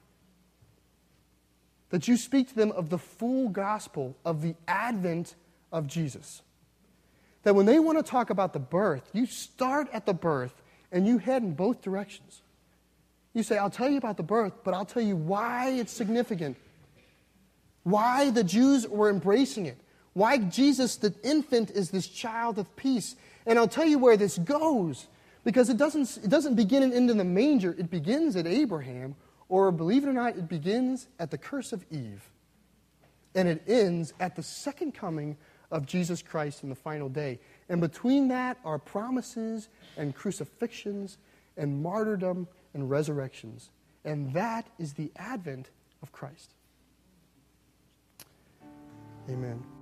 that 1.90 2.08
you 2.08 2.18
speak 2.18 2.50
to 2.50 2.56
them 2.56 2.72
of 2.74 2.90
the 2.90 2.98
full 2.98 3.50
gospel 3.50 4.16
of 4.26 4.42
the 4.42 4.56
advent 4.68 5.36
of 5.71 5.88
Jesus. 5.88 6.41
That 7.43 7.56
when 7.56 7.65
they 7.65 7.80
want 7.80 7.97
to 7.97 8.03
talk 8.03 8.30
about 8.30 8.53
the 8.53 8.60
birth, 8.60 9.10
you 9.13 9.25
start 9.25 9.88
at 9.93 10.06
the 10.06 10.13
birth 10.13 10.53
and 10.91 11.08
you 11.08 11.17
head 11.17 11.43
in 11.43 11.53
both 11.53 11.82
directions. 11.82 12.41
You 13.34 13.43
say, 13.43 13.58
I'll 13.58 13.69
tell 13.69 13.89
you 13.89 13.97
about 13.97 14.17
the 14.17 14.23
birth, 14.23 14.53
but 14.63 14.73
I'll 14.73 14.86
tell 14.86 15.03
you 15.03 15.15
why 15.15 15.69
it's 15.69 15.93
significant, 15.93 16.58
why 17.84 18.32
the 18.32 18.43
Jews 18.43 18.88
were 18.88 19.10
embracing 19.10 19.65
it, 19.65 19.77
why 20.13 20.39
Jesus, 20.39 20.95
the 20.95 21.13
infant, 21.23 21.69
is 21.71 21.91
this 21.91 22.08
child 22.08 22.58
of 22.58 22.75
peace. 22.75 23.15
And 23.45 23.60
I'll 23.60 23.67
tell 23.67 23.86
you 23.86 23.99
where 23.99 24.17
this 24.17 24.38
goes, 24.39 25.08
because 25.43 25.69
it 25.69 25.77
doesn't, 25.77 26.17
it 26.23 26.30
doesn't 26.30 26.56
begin 26.56 26.84
and 26.84 26.93
end 26.93 27.12
in 27.12 27.17
the 27.17 27.23
manger, 27.23 27.75
it 27.77 27.91
begins 27.91 28.36
at 28.36 28.47
Abraham, 28.47 29.15
or 29.49 29.71
believe 29.71 30.03
it 30.03 30.08
or 30.08 30.13
not, 30.13 30.36
it 30.36 30.49
begins 30.49 31.08
at 31.19 31.32
the 31.32 31.38
curse 31.38 31.71
of 31.71 31.86
Eve, 31.91 32.27
and 33.36 33.47
it 33.47 33.62
ends 33.67 34.13
at 34.19 34.36
the 34.36 34.43
second 34.43 34.93
coming 34.93 35.38
of 35.71 35.86
Jesus 35.86 36.21
Christ 36.21 36.63
in 36.63 36.69
the 36.69 36.75
final 36.75 37.10
day. 37.10 37.39
And 37.69 37.82
between 37.82 38.30
that 38.30 38.58
are 38.63 38.80
promises 38.80 39.69
and 39.97 40.15
crucifixions 40.15 41.17
and 41.58 41.82
martyrdom 41.82 42.47
and 42.73 42.89
resurrections. 42.89 43.69
And 44.06 44.34
that 44.34 44.67
is 44.80 44.93
the 44.93 45.12
advent 45.17 45.69
of 46.01 46.12
Christ. 46.12 46.53
Amen. 49.30 49.77